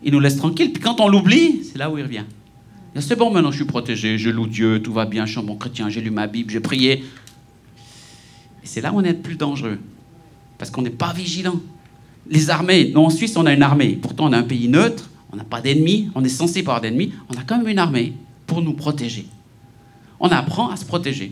[0.03, 2.25] Il nous laisse tranquille, puis quand on l'oublie, c'est là où il revient.
[2.99, 5.43] C'est bon, maintenant je suis protégé, je loue Dieu, tout va bien, je suis un
[5.43, 7.05] bon chrétien, j'ai lu ma Bible, j'ai prié.
[8.63, 9.79] Et c'est là où on est plus dangereux
[10.57, 11.59] parce qu'on n'est pas vigilant.
[12.29, 13.97] Les armées, nous en Suisse, on a une armée.
[13.99, 17.13] Pourtant, on a un pays neutre, on n'a pas d'ennemis, on est censé avoir d'ennemis,
[17.29, 18.13] on a quand même une armée
[18.45, 19.25] pour nous protéger.
[20.19, 21.31] On apprend à se protéger.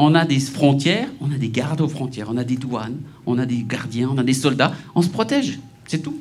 [0.00, 3.36] On a des frontières, on a des gardes aux frontières, on a des douanes, on
[3.36, 4.72] a des gardiens, on a des soldats.
[4.94, 6.16] On se protège, c'est tout.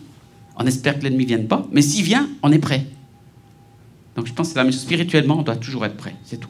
[0.58, 2.88] On espère que l'ennemi ne vienne pas, mais s'il vient, on est prêt.
[4.16, 4.72] Donc je pense que.
[4.72, 6.50] Spirituellement, on doit toujours être prêt, c'est tout.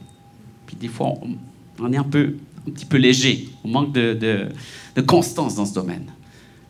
[0.68, 1.16] Puis des fois,
[1.80, 4.48] on, est un peu un petit peu léger, on manque de,
[5.06, 6.06] constance dans ce domaine.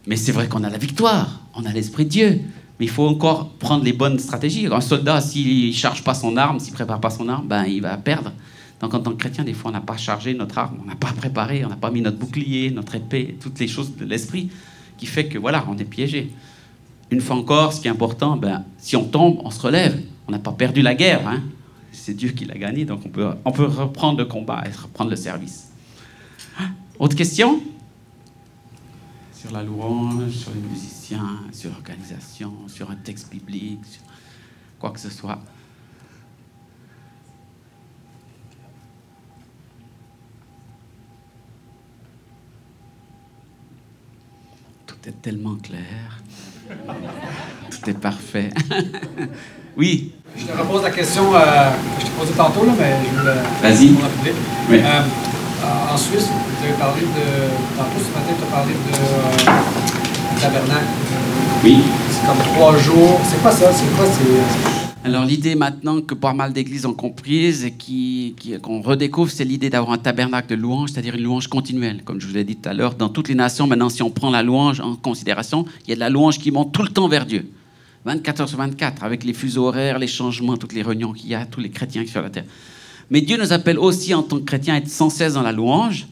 [0.08, 2.42] Mais c'est vrai qu'on a la victoire, on a l'Esprit de Dieu.
[2.80, 4.68] Mais il faut encore prendre les bonnes stratégies.
[4.68, 7.66] Un soldat, s'il ne charge pas son arme, s'il ne prépare pas son arme, ben,
[7.66, 8.32] il va perdre.
[8.80, 10.96] Donc en tant que chrétien, des fois, on n'a pas chargé notre arme, on n'a
[10.96, 14.50] pas préparé, on n'a pas mis notre bouclier, notre épée, toutes les choses de l'esprit,
[14.98, 16.32] qui fait que voilà, on est piégé.
[17.10, 20.02] Une fois encore, ce qui est important, ben, si on tombe, on se relève.
[20.28, 21.28] On n'a pas perdu la guerre.
[21.28, 21.42] Hein.
[21.92, 25.10] C'est Dieu qui l'a gagné, donc on peut, on peut reprendre le combat et reprendre
[25.10, 25.72] le service.
[27.00, 27.62] Autre question?
[29.34, 34.02] Sur la louange, sur les musiciens, sur l'organisation, sur un texte biblique, sur
[34.80, 35.40] quoi que ce soit.
[45.22, 46.22] Tellement clair.
[47.72, 48.50] Tout est parfait.
[49.78, 50.12] oui.
[50.38, 51.40] Je te repose la question euh,
[51.96, 53.96] que je t'ai posée tantôt, là, mais je veux Vas-y.
[54.70, 54.82] Oui.
[54.84, 55.02] Euh,
[55.94, 57.78] en Suisse, vous avez parlé de.
[57.78, 60.86] Tantôt ce matin, tu as parlé de euh, tabernacle.
[61.64, 61.80] Oui.
[62.12, 63.22] C'est comme trois jours.
[63.24, 63.72] C'est quoi ça?
[63.72, 64.06] C'est quoi?
[64.06, 64.77] C'est.
[65.04, 67.74] Alors l'idée maintenant que pas mal d'églises ont comprise et
[68.62, 72.04] qu'on redécouvre, c'est l'idée d'avoir un tabernacle de louange, c'est-à-dire une louange continuelle.
[72.04, 74.10] Comme je vous l'ai dit tout à l'heure, dans toutes les nations, maintenant si on
[74.10, 76.90] prend la louange en considération, il y a de la louange qui monte tout le
[76.90, 77.50] temps vers Dieu.
[78.06, 81.36] 24 heures sur 24, avec les fuseaux horaires, les changements, toutes les réunions qu'il y
[81.36, 82.46] a, tous les chrétiens qui sont sur la terre.
[83.10, 85.52] Mais Dieu nous appelle aussi en tant que chrétiens à être sans cesse dans la
[85.52, 86.08] louange.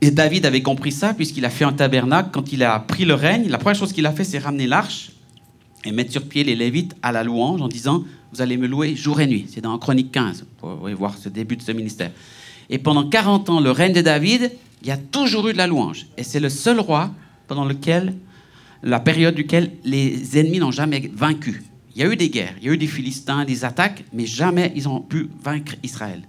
[0.00, 2.30] Et David avait compris ça puisqu'il a fait un tabernacle.
[2.32, 5.10] Quand il a pris le règne, la première chose qu'il a fait, c'est ramener l'arche
[5.84, 8.96] et mettre sur pied les Lévites à la louange en disant Vous allez me louer
[8.96, 9.46] jour et nuit.
[9.48, 10.44] C'est dans Chronique 15.
[10.62, 12.10] Vous pouvez voir ce début de ce ministère.
[12.70, 14.52] Et pendant 40 ans, le règne de David,
[14.82, 16.06] il y a toujours eu de la louange.
[16.16, 17.10] Et c'est le seul roi
[17.46, 18.14] pendant lequel
[18.82, 21.62] la période duquel les ennemis n'ont jamais vaincu.
[21.94, 24.26] Il y a eu des guerres, il y a eu des Philistins, des attaques, mais
[24.26, 26.22] jamais ils ont pu vaincre Israël.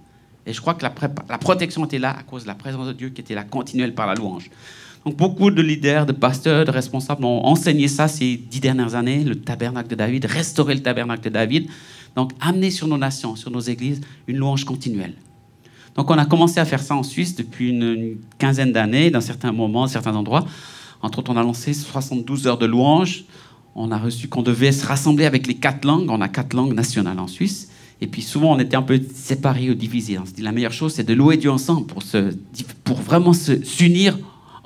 [0.46, 0.92] Et je crois que la,
[1.28, 3.94] la protection était là à cause de la présence de Dieu qui était là continuelle
[3.94, 4.50] par la louange.
[5.04, 9.24] Donc beaucoup de leaders, de pasteurs, de responsables ont enseigné ça ces dix dernières années,
[9.24, 11.68] le tabernacle de David, restaurer le tabernacle de David.
[12.16, 15.14] Donc amener sur nos nations, sur nos églises, une louange continuelle.
[15.94, 19.52] Donc on a commencé à faire ça en Suisse depuis une, quinzaine d'années, dans certains
[19.52, 20.44] moments, dans certains endroits.
[21.02, 23.24] Entre autres, on a lancé 72 heures de louange.
[23.74, 26.10] On a reçu qu'on devait se rassembler avec les quatre langues.
[26.10, 27.70] On a quatre langues nationales en Suisse.
[28.02, 30.18] Et puis souvent, on était un peu séparés ou divisés.
[30.18, 32.34] On se dit la meilleure chose, c'est de louer Dieu ensemble pour, se,
[32.84, 34.18] pour vraiment s'unir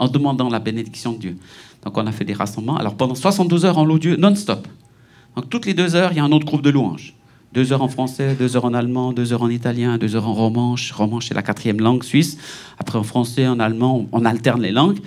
[0.04, 1.36] en demandant la bénédiction de Dieu.
[1.84, 2.76] Donc on a fait des rassemblements.
[2.76, 4.66] Alors pendant 72 heures, on loue Dieu non-stop.
[5.36, 7.14] Donc toutes les deux heures, il y a un autre groupe de louanges.
[7.52, 10.34] Deux heures en français, deux heures en allemand, deux heures en italien, deux heures en
[10.34, 10.90] romanche.
[10.92, 12.36] Romanche, c'est la quatrième langue suisse.
[12.78, 15.00] Après en français, en allemand, on alterne les langues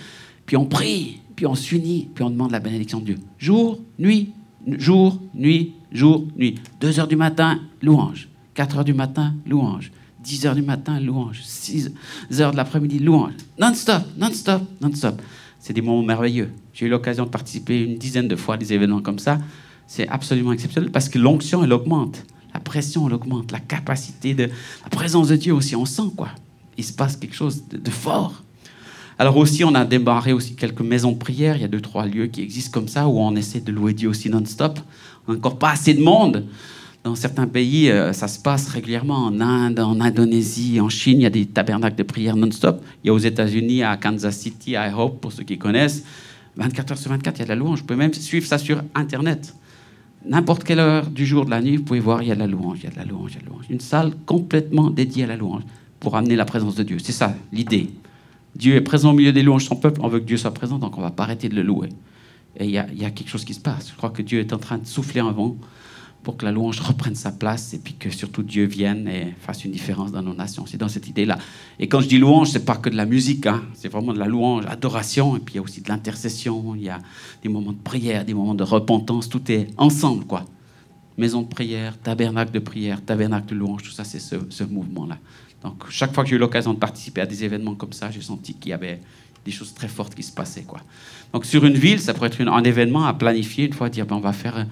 [0.47, 3.17] puis on prie, puis on s'unit, puis on demande la bénédiction de Dieu.
[3.37, 4.31] Jour, nuit,
[4.65, 6.55] jour, nuit, jour, nuit.
[6.79, 8.29] 2 heures du matin, louange.
[8.55, 9.91] 4 heures du matin, louange.
[10.27, 11.41] 10 heures du matin, louange.
[11.41, 11.93] 6
[12.39, 13.31] heures de l'après-midi, louange.
[13.57, 15.21] Non-stop, non-stop, non-stop.
[15.59, 16.49] C'est des moments merveilleux.
[16.73, 19.39] J'ai eu l'occasion de participer une dizaine de fois à des événements comme ça.
[19.87, 22.25] C'est absolument exceptionnel parce que l'onction, elle augmente.
[22.53, 23.51] La pression, elle augmente.
[23.53, 24.49] La capacité de.
[24.83, 26.29] La présence de Dieu aussi, on sent quoi.
[26.77, 28.43] Il se passe quelque chose de fort.
[29.19, 31.55] Alors aussi, on a démarré aussi quelques maisons de prière.
[31.55, 33.93] Il y a deux, trois lieux qui existent comme ça où on essaie de louer
[33.93, 34.79] Dieu aussi non-stop.
[35.27, 36.45] Encore pas assez de monde.
[37.07, 39.27] Dans certains pays, euh, ça se passe régulièrement.
[39.27, 42.83] En Inde, en Indonésie, en Chine, il y a des tabernacles de prière non-stop.
[43.01, 46.03] Il y a aux États-Unis, à Kansas City, à Hope, pour ceux qui connaissent.
[46.57, 47.79] 24 heures sur 24, il y a de la louange.
[47.79, 49.55] Vous pouvez même suivre ça sur Internet.
[50.25, 52.41] N'importe quelle heure du jour, de la nuit, vous pouvez voir, il y a de
[52.41, 53.65] la louange, il y a de la louange, il y a de la louange.
[53.69, 55.63] Une salle complètement dédiée à la louange
[56.01, 56.97] pour amener la présence de Dieu.
[56.99, 57.89] C'est ça l'idée.
[58.53, 60.53] Dieu est présent au milieu des louanges de son peuple, on veut que Dieu soit
[60.53, 61.87] présent, donc on ne va pas arrêter de le louer.
[62.59, 63.91] Et il y, a, quelque chose qui se passe.
[63.91, 65.55] Je crois que Dieu est en train de souffler un vent
[66.27, 69.63] pour que la louange reprenne sa place et puis que surtout Dieu vienne et fasse
[69.63, 70.65] une différence dans nos nations.
[70.65, 71.37] C'est dans cette idée-là.
[71.79, 73.63] Et quand je dis louange, c'est pas que de la musique, hein.
[73.73, 76.83] c'est vraiment de la louange, adoration, et puis il y a aussi de l'intercession, il
[76.83, 76.99] y a
[77.41, 80.43] des moments de prière, des moments de repentance, tout est ensemble, quoi.
[81.17, 85.19] Maison de prière, tabernacle de prière, tabernacle de louange, tout ça, c'est ce mouvement-là.
[85.63, 88.19] Donc, chaque fois que j'ai eu l'occasion de participer à des événements comme ça, j'ai
[88.19, 88.99] senti qu'il y avait
[89.45, 90.63] des choses très fortes qui se passaient.
[90.63, 90.81] Quoi.
[91.31, 94.17] Donc, sur une ville, ça pourrait être un événement à planifier, une fois, dire ben,
[94.17, 94.67] on va faire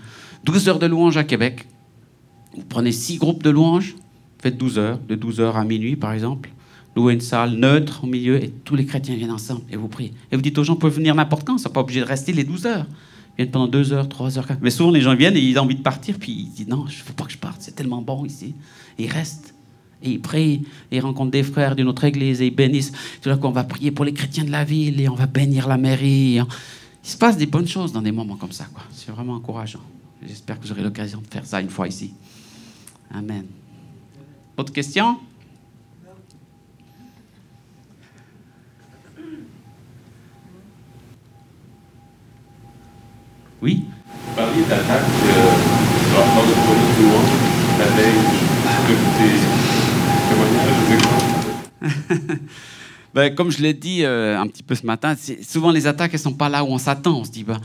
[0.46, 1.66] 12 heures de louange à Québec.
[2.56, 3.96] Vous prenez six groupes de louanges,
[4.40, 6.52] faites 12 heures, de 12 heures à minuit, par exemple.
[6.96, 10.14] Louez une salle neutre au milieu et tous les chrétiens viennent ensemble et vous priez.
[10.32, 12.02] Et vous dites aux gens, vous pouvez venir n'importe quand, ils ne sont pas obligés
[12.02, 12.86] de rester les 12 heures.
[13.34, 15.58] Ils viennent pendant 2 heures, 3 heures, 4 Mais souvent, les gens viennent et ils
[15.58, 17.58] ont envie de partir, puis ils disent, non, je ne veux pas que je parte,
[17.60, 18.54] c'est tellement bon ici.
[19.00, 19.56] Et ils restent.
[20.04, 22.92] Et ils prient, et ils rencontrent des frères d'une autre église, et ils bénissent.
[23.22, 25.26] Tout d'un coup, on va prier pour les chrétiens de la ville, et on va
[25.26, 26.36] bénir la mairie.
[26.36, 28.68] Il se passe des bonnes choses dans des moments comme ça.
[28.94, 29.82] C'est vraiment encourageant.
[30.28, 32.14] J'espère que j'aurai l'occasion de faire ça une fois ici.
[33.14, 33.46] Amen.
[34.58, 35.18] Autre question?
[43.62, 43.86] Oui?
[44.36, 45.52] Parliez d'attaque euh,
[46.14, 47.30] dans le de louange,
[47.80, 48.22] la veille
[48.88, 49.36] de tes
[50.30, 50.76] témoignages,
[53.14, 56.20] ben, comme je l'ai dit euh, un petit peu ce matin, souvent les attaques, elles
[56.20, 57.20] sont pas là où on s'attend.
[57.20, 57.60] On se dit, ben,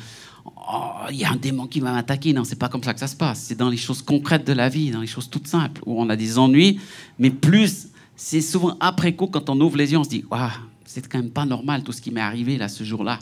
[0.73, 2.33] oh, il y a un démon qui va m'attaquer.
[2.33, 3.41] Non, c'est pas comme ça que ça se passe.
[3.41, 6.09] C'est dans les choses concrètes de la vie, dans les choses toutes simples, où on
[6.09, 6.81] a des ennuis.
[7.19, 10.51] Mais plus, c'est souvent après coup, quand on ouvre les yeux, on se dit, waouh,
[10.85, 13.21] c'est quand même pas normal tout ce qui m'est arrivé là ce jour-là.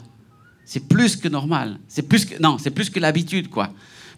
[0.65, 1.79] C'est plus que normal.
[1.87, 3.69] C'est plus que non, c'est plus que l'habitude quoi.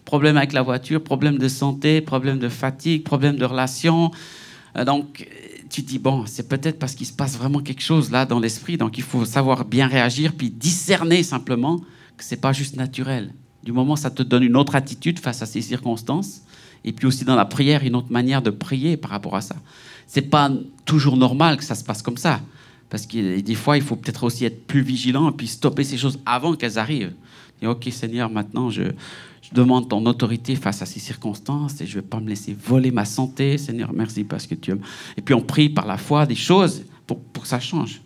[0.04, 4.10] Problème avec la voiture, problème de santé, problème de fatigue, problème de relation.
[4.76, 5.28] Euh, donc
[5.70, 8.40] tu te dis bon, c'est peut-être parce qu'il se passe vraiment quelque chose là dans
[8.40, 8.78] l'esprit.
[8.78, 11.80] Donc il faut savoir bien réagir puis discerner simplement
[12.16, 13.32] que c'est pas juste naturel.
[13.62, 16.42] Du moment ça te donne une autre attitude face à ces circonstances
[16.84, 19.56] et puis aussi dans la prière une autre manière de prier par rapport à ça.
[20.06, 20.50] C'est pas
[20.84, 22.40] toujours normal que ça se passe comme ça.
[22.90, 25.96] Parce que des fois, il faut peut-être aussi être plus vigilant et puis stopper ces
[25.96, 27.14] choses avant qu'elles arrivent.
[27.62, 28.82] Et ok, Seigneur, maintenant, je,
[29.52, 32.90] demande ton autorité face à ces circonstances et je ne vais pas me laisser voler
[32.90, 33.58] ma santé.
[33.58, 34.80] Seigneur, merci parce que tu aimes.
[35.16, 38.00] Et puis on prie par la foi des choses pour, pour que ça change.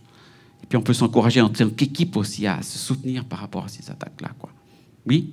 [0.68, 3.88] Puis on peut s'encourager en tant qu'équipe aussi à se soutenir par rapport à ces
[3.90, 4.30] attaques-là.
[4.38, 4.50] Quoi.
[5.06, 5.32] Oui.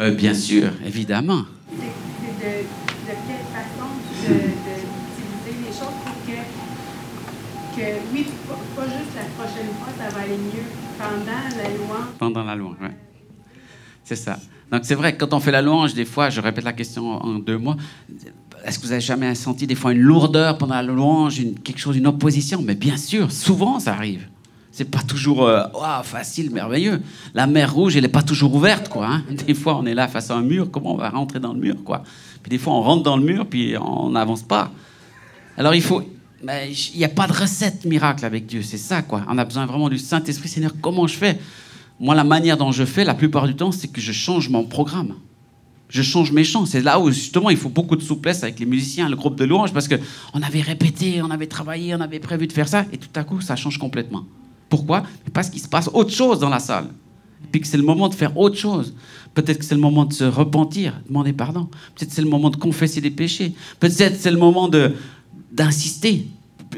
[0.00, 1.44] Euh, bien sûr, évidemment.
[1.70, 1.84] De,
[3.06, 3.88] quelle façon
[4.20, 10.36] d'utiliser les choses pour que, que oui, pas, juste la prochaine fois, ça va aller
[10.36, 10.66] mieux
[10.98, 12.08] pendant la louange.
[12.18, 12.88] Pendant la louange, oui.
[14.04, 14.38] C'est ça.
[14.70, 17.34] Donc c'est vrai quand on fait la louange, des fois, je répète la question en
[17.34, 17.76] deux mots,
[18.64, 21.96] est-ce que vous avez jamais senti des fois une lourdeur pendant la louange, quelque chose,
[21.96, 22.62] une opposition?
[22.62, 24.26] Mais bien sûr, souvent ça arrive.
[24.72, 25.62] C'est pas toujours euh,
[26.02, 27.00] facile, merveilleux.
[27.32, 29.06] La mer Rouge, elle n'est pas toujours ouverte, quoi.
[29.06, 29.22] Hein.
[29.46, 31.60] Des fois, on est là face à un mur, comment on va rentrer dans le
[31.60, 32.02] mur, quoi?
[32.42, 34.72] Puis des fois, on rentre dans le mur, puis on n'avance pas.
[35.56, 36.02] Alors, il faut.
[36.42, 39.22] Il n'y a pas de recette miracle avec Dieu, c'est ça, quoi.
[39.28, 40.48] On a besoin vraiment du Saint-Esprit.
[40.48, 41.38] Seigneur, comment je fais
[42.00, 44.64] Moi, la manière dont je fais, la plupart du temps, c'est que je change mon
[44.64, 45.14] programme.
[45.88, 46.66] Je change mes chants.
[46.66, 49.44] C'est là où, justement, il faut beaucoup de souplesse avec les musiciens, le groupe de
[49.44, 52.98] louanges, parce qu'on avait répété, on avait travaillé, on avait prévu de faire ça, et
[52.98, 54.24] tout à coup, ça change complètement.
[54.68, 55.04] Pourquoi?
[55.32, 56.86] Parce qu'il se passe autre chose dans la salle.
[57.44, 58.94] Et puis que c'est le moment de faire autre chose.
[59.34, 61.68] Peut-être que c'est le moment de se repentir, demander pardon.
[61.94, 63.54] Peut-être que c'est le moment de confesser des péchés.
[63.78, 64.68] Peut-être que c'est le moment
[65.52, 66.26] d'insister.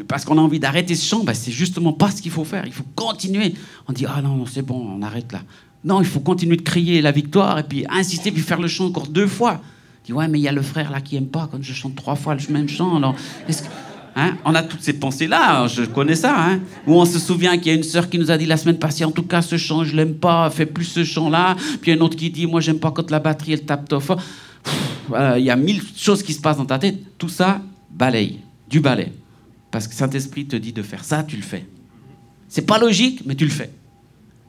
[0.04, 2.64] Parce qu'on a envie d'arrêter ce chant, ben c'est justement pas ce qu'il faut faire.
[2.66, 3.54] Il faut continuer.
[3.88, 5.40] On dit Ah non, c'est bon, on arrête là.
[5.84, 8.86] Non, il faut continuer de crier la victoire et puis insister, puis faire le chant
[8.86, 9.60] encore deux fois.
[9.62, 11.72] On dit Ouais, mais il y a le frère là qui aime pas quand je
[11.72, 13.00] chante trois fois le même chant.
[14.18, 14.38] Hein?
[14.46, 16.34] on a toutes ces pensées-là, je connais ça.
[16.36, 16.60] Hein?
[16.86, 18.78] Où on se souvient qu'il y a une sœur qui nous a dit la semaine
[18.78, 21.54] passée, en tout cas, ce chant, je l'aime pas, fais plus ce chant-là.
[21.54, 23.66] Puis il y a une autre qui dit, moi, j'aime pas quand la batterie, elle
[23.66, 24.22] tape trop fort.
[25.36, 26.96] Il y a mille choses qui se passent dans ta tête.
[27.18, 29.12] Tout ça, balaye, du balai.
[29.76, 31.66] Parce que Saint-Esprit te dit de faire ça, tu le fais.
[32.48, 33.70] C'est pas logique, mais tu le fais.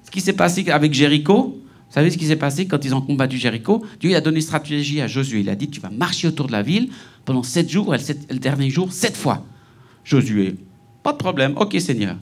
[0.05, 3.01] Ce qui s'est passé avec Jéricho, vous savez ce qui s'est passé quand ils ont
[3.01, 3.83] combattu Jéricho?
[3.99, 5.41] Dieu a donné stratégie à Josué.
[5.41, 6.91] Il a dit, tu vas marcher autour de la ville
[7.25, 9.45] pendant sept jours, le dernier jour, sept fois.
[10.05, 10.55] Josué,
[11.03, 12.15] pas de problème, ok Seigneur.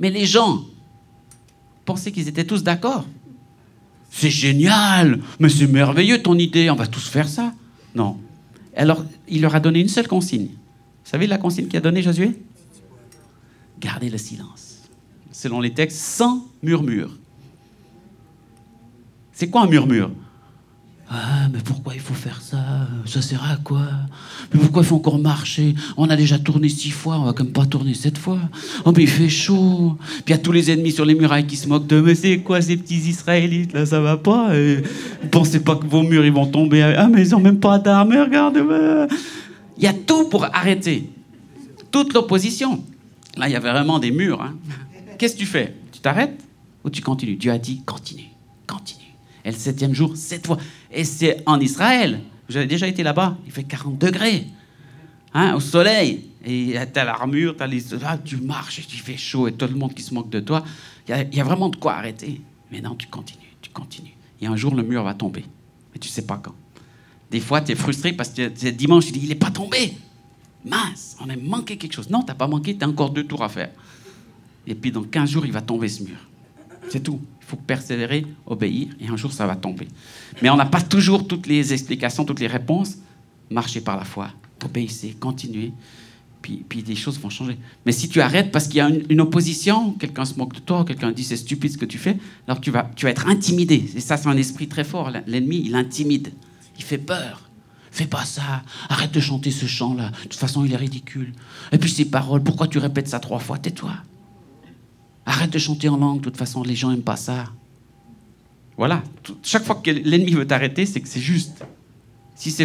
[0.00, 0.64] Mais les gens
[1.84, 3.06] pensaient qu'ils étaient tous d'accord.
[4.10, 7.54] C'est génial, mais c'est merveilleux ton idée, on va tous faire ça.
[7.94, 8.18] Non.
[8.74, 10.48] Alors, il leur a donné une seule consigne.
[11.04, 12.38] Vous savez la consigne qu'il a donnée Josué?
[13.80, 14.78] Gardez le silence.
[15.32, 17.16] Selon les textes, sans murmure.
[19.32, 20.10] C'est quoi un murmure?
[21.12, 22.86] Ah, mais pourquoi il faut faire ça?
[23.04, 23.82] Ça sert à quoi?
[24.52, 25.74] Mais pourquoi il faut encore marcher?
[25.96, 28.38] On a déjà tourné six fois, on va quand même pas tourner sept fois.
[28.84, 29.96] Oh, mais il fait chaud.
[29.98, 32.14] Puis il y a tous les ennemis sur les murailles qui se moquent de Mais
[32.14, 33.86] c'est quoi ces petits Israélites là?
[33.86, 34.56] Ça va pas?
[34.56, 34.82] Et
[35.32, 38.58] pensez pas que vos murs vont tomber Ah, mais ils ont même pas d'armes, regarde
[39.80, 41.08] Il y a tout pour arrêter.
[41.90, 42.84] Toute l'opposition.
[43.36, 44.42] Là, il y avait vraiment des murs.
[44.42, 44.56] Hein.
[45.18, 45.74] Qu'est-ce que tu fais?
[45.90, 46.38] Tu t'arrêtes
[46.84, 47.36] ou tu continues?
[47.36, 48.28] Dieu a dit continue,
[48.66, 49.14] continue.
[49.42, 50.58] Et le septième jour, sept fois.
[50.92, 52.20] Et c'est en Israël.
[52.50, 53.38] J'avais déjà été là-bas?
[53.46, 54.46] Il fait 40 degrés.
[55.32, 56.26] Hein, au soleil.
[56.44, 57.94] Et t'as l'armure, t'as les...
[58.04, 60.40] Ah, tu marches et tu fais chaud et tout le monde qui se moque de
[60.40, 60.62] toi.
[61.08, 62.42] Il y, a vraiment de quoi arrêter.
[62.70, 64.14] Mais non, tu continues, tu continues.
[64.42, 65.44] Et un jour, le mur va tomber.
[65.94, 66.54] Mais tu sais pas quand.
[67.30, 69.96] Des fois, tu es frustré parce que c'est dimanche, tu dis, il n'est pas tombé.
[70.64, 72.10] Mince, on a manqué quelque chose.
[72.10, 73.70] Non, t'as pas manqué, tu as encore deux tours à faire.
[74.66, 76.18] Et puis dans 15 jours, il va tomber ce mur.
[76.90, 77.20] C'est tout
[77.50, 79.88] faut persévérer, obéir, et un jour ça va tomber.
[80.40, 82.98] Mais on n'a pas toujours toutes les explications, toutes les réponses.
[83.50, 84.30] Marchez par la foi,
[84.64, 85.72] obéissez, continuez,
[86.40, 87.58] puis, puis des choses vont changer.
[87.84, 90.84] Mais si tu arrêtes parce qu'il y a une, opposition, quelqu'un se moque de toi,
[90.84, 92.16] quelqu'un dit c'est stupide ce que tu fais,
[92.46, 93.90] alors tu vas, tu vas être intimidé.
[93.96, 95.10] Et ça, c'est un esprit très fort.
[95.26, 96.32] L'ennemi, il intimide,
[96.80, 97.42] il fait peur.
[97.90, 98.62] Fais pas ça.
[98.88, 100.10] Arrête de chanter ce chant-là.
[100.10, 101.34] De toute façon, il est ridicule.
[101.72, 103.58] Et puis ces paroles, pourquoi tu répètes ça trois fois?
[103.58, 103.92] Tais-toi.
[105.26, 106.20] Arrête de chanter en langue.
[106.20, 107.44] De toute façon, les gens n'aiment pas ça.
[108.78, 109.02] Voilà.
[109.42, 111.62] Chaque fois que l'ennemi veut t'arrêter, c'est que c'est juste.
[112.34, 112.56] Si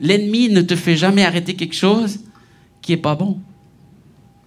[0.00, 2.18] l'ennemi ne te fait jamais arrêter quelque chose
[2.82, 3.40] qui est pas bon.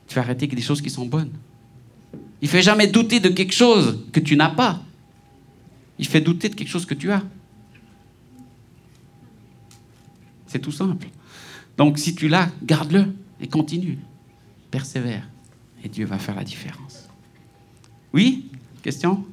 [0.08, 1.32] Tu vas arrêter des choses qui sont bonnes.
[2.42, 4.82] Il fait jamais douter de quelque chose que tu n'as pas.
[5.98, 7.24] Il fait douter de quelque chose que tu as.
[10.52, 11.08] C'est tout simple.
[11.78, 13.06] Donc si tu l'as, garde-le
[13.39, 13.97] et continue.
[14.70, 15.24] Persévère.
[15.82, 17.08] Et Dieu va faire la différence.
[18.14, 18.52] Oui
[18.84, 19.24] Question?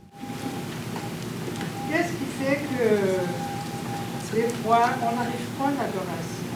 [1.90, 6.46] Qu'est-ce qui fait que des fois, on n'arrive pas à l'adoration?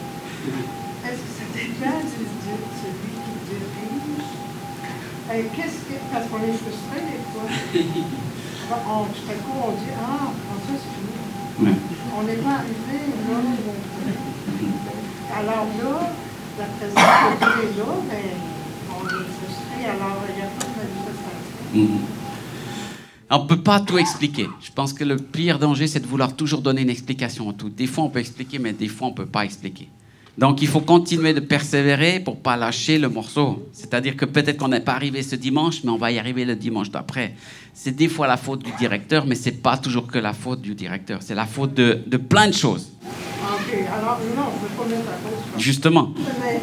[1.03, 4.31] Est-ce que ça dépend de celui qui dirige?
[5.57, 7.47] Qu'est-ce que, parce qu'on est frustré des fois.
[8.87, 10.31] On, tout à coup, on dit Ah,
[10.65, 11.69] ça c'est fini.
[11.69, 11.77] Ouais.
[12.15, 13.73] On n'est pas arrivé là où.
[15.35, 16.11] Alors là,
[16.59, 18.35] la présence est là, mais
[18.89, 21.53] on est frustré, alors il n'y a pas de manifestation.
[21.73, 22.01] Mhm.
[23.31, 24.47] On ne peut pas tout expliquer.
[24.61, 27.69] Je pense que le pire danger, c'est de vouloir toujours donner une explication à tout.
[27.69, 29.89] Des fois, on peut expliquer, mais des fois, on ne peut pas expliquer.
[30.37, 33.67] Donc, il faut continuer de persévérer pour pas lâcher le morceau.
[33.71, 36.55] C'est-à-dire que peut-être qu'on n'est pas arrivé ce dimanche, mais on va y arriver le
[36.55, 37.35] dimanche d'après.
[37.75, 40.73] C'est des fois la faute du directeur, mais c'est pas toujours que la faute du
[40.73, 41.19] directeur.
[41.21, 42.89] C'est la faute de, de plein de choses.
[43.03, 46.09] OK, alors non, on peut pas la Justement.
[46.41, 46.61] Mais,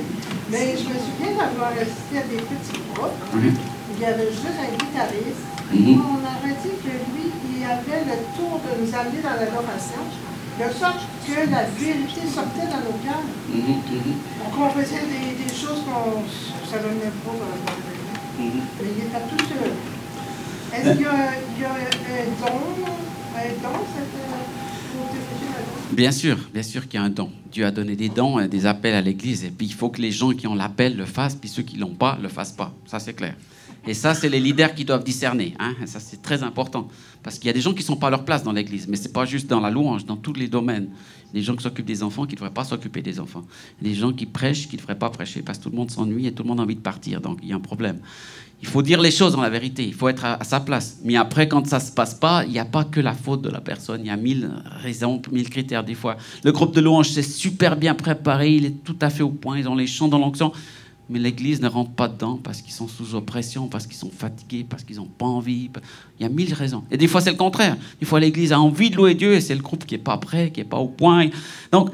[0.50, 3.10] mais je me souviens d'avoir assisté à des petits groupes.
[3.34, 5.46] Il y avait juste un guitariste.
[5.72, 6.00] Mhm.
[6.00, 10.02] On aurait dit que lui, il avait le tour de nous amener dans l'adoration,
[10.68, 13.24] de sorte que la vérité sortait dans nos cœurs.
[13.48, 13.82] Mhm,
[14.38, 18.48] Donc on faisait des, des choses qu'on ne savait même pas le pays.
[18.48, 18.60] mhm.
[18.80, 19.72] Mais il était tout seul.
[20.72, 22.60] Est-ce qu'il y a, il y a un don,
[23.36, 25.92] un don, cette, euh?
[25.92, 27.30] Bien sûr, bien sûr qu'il y a un don.
[27.50, 29.44] Dieu a donné des dons, des appels à l'Église.
[29.44, 31.76] Et puis il faut que les gens qui ont l'appel le fassent, puis ceux qui
[31.76, 32.72] l'ont pas le fassent pas.
[32.86, 33.34] Ça, c'est clair.
[33.86, 35.54] Et ça, c'est les leaders qui doivent discerner.
[35.58, 35.74] Hein?
[35.86, 36.88] Ça, c'est très important.
[37.22, 38.86] Parce qu'il y a des gens qui ne sont pas à leur place dans l'Église.
[38.88, 40.88] Mais ce n'est pas juste dans la louange, dans tous les domaines.
[41.32, 43.44] Des gens qui s'occupent des enfants qui ne devraient pas s'occuper des enfants.
[43.80, 45.42] Des gens qui prêchent qui ne devraient pas prêcher.
[45.42, 47.20] Parce que tout le monde s'ennuie et tout le monde a envie de partir.
[47.20, 48.00] Donc il y a un problème.
[48.62, 49.86] Il faut dire les choses dans la vérité.
[49.86, 50.98] Il faut être à, à sa place.
[51.02, 53.40] Mais après, quand ça ne se passe pas, il n'y a pas que la faute
[53.40, 54.02] de la personne.
[54.04, 54.50] Il y a mille
[54.82, 56.18] raisons, mille critères des fois.
[56.44, 58.54] Le groupe de louange, c'est super bien préparé.
[58.54, 59.58] Il est tout à fait au point.
[59.58, 60.52] Ils ont les chants dans l'onction.
[61.10, 64.64] Mais l'Église ne rentre pas dedans parce qu'ils sont sous oppression, parce qu'ils sont fatigués,
[64.68, 65.68] parce qu'ils n'ont pas envie.
[66.18, 66.84] Il y a mille raisons.
[66.90, 67.76] Et des fois, c'est le contraire.
[67.98, 70.16] Des fois, l'Église a envie de louer Dieu et c'est le groupe qui n'est pas
[70.18, 71.28] prêt, qui n'est pas au point.
[71.72, 71.90] Donc,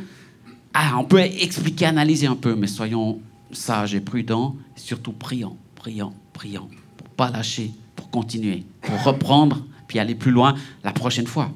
[0.75, 3.19] ah, on peut expliquer, analyser un peu, mais soyons
[3.51, 9.65] sages et prudents, et surtout priants, priants, priants, pour pas lâcher, pour continuer, pour reprendre,
[9.89, 10.55] puis aller plus loin
[10.85, 11.51] la prochaine fois.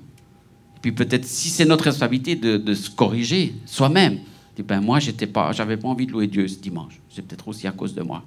[0.76, 4.20] Et puis peut-être, si c'est notre responsabilité de se corriger soi-même,
[4.62, 7.00] ben moi, j'étais pas, j'avais pas envie de louer Dieu ce dimanche.
[7.10, 8.24] C'est peut-être aussi à cause de moi.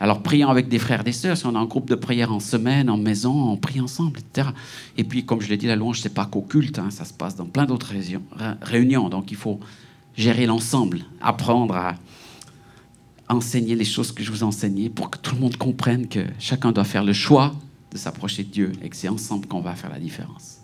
[0.00, 2.32] Alors prions avec des frères et des sœurs, si on a un groupe de prière
[2.32, 4.48] en semaine, en maison, on prie ensemble, etc.
[4.96, 7.12] Et puis, comme je l'ai dit, la louange, c'est pas qu'au culte, hein, ça se
[7.12, 7.92] passe dans plein d'autres
[8.62, 9.08] réunions.
[9.10, 9.60] Donc il faut
[10.16, 11.96] gérer l'ensemble, apprendre à
[13.28, 16.24] enseigner les choses que je vous ai enseignées pour que tout le monde comprenne que
[16.38, 17.54] chacun doit faire le choix
[17.92, 20.59] de s'approcher de Dieu et que c'est ensemble qu'on va faire la différence.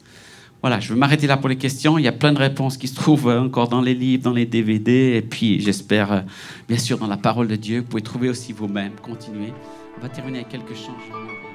[0.66, 1.96] Voilà, je vais m'arrêter là pour les questions.
[1.96, 4.32] Il y a plein de réponses qui se trouvent euh, encore dans les livres, dans
[4.32, 6.20] les DVD, et puis j'espère, euh,
[6.66, 7.82] bien sûr, dans la parole de Dieu.
[7.82, 8.90] Vous pouvez trouver aussi vous-même.
[9.00, 9.52] Continuez.
[9.96, 11.45] On va terminer avec quelques changements.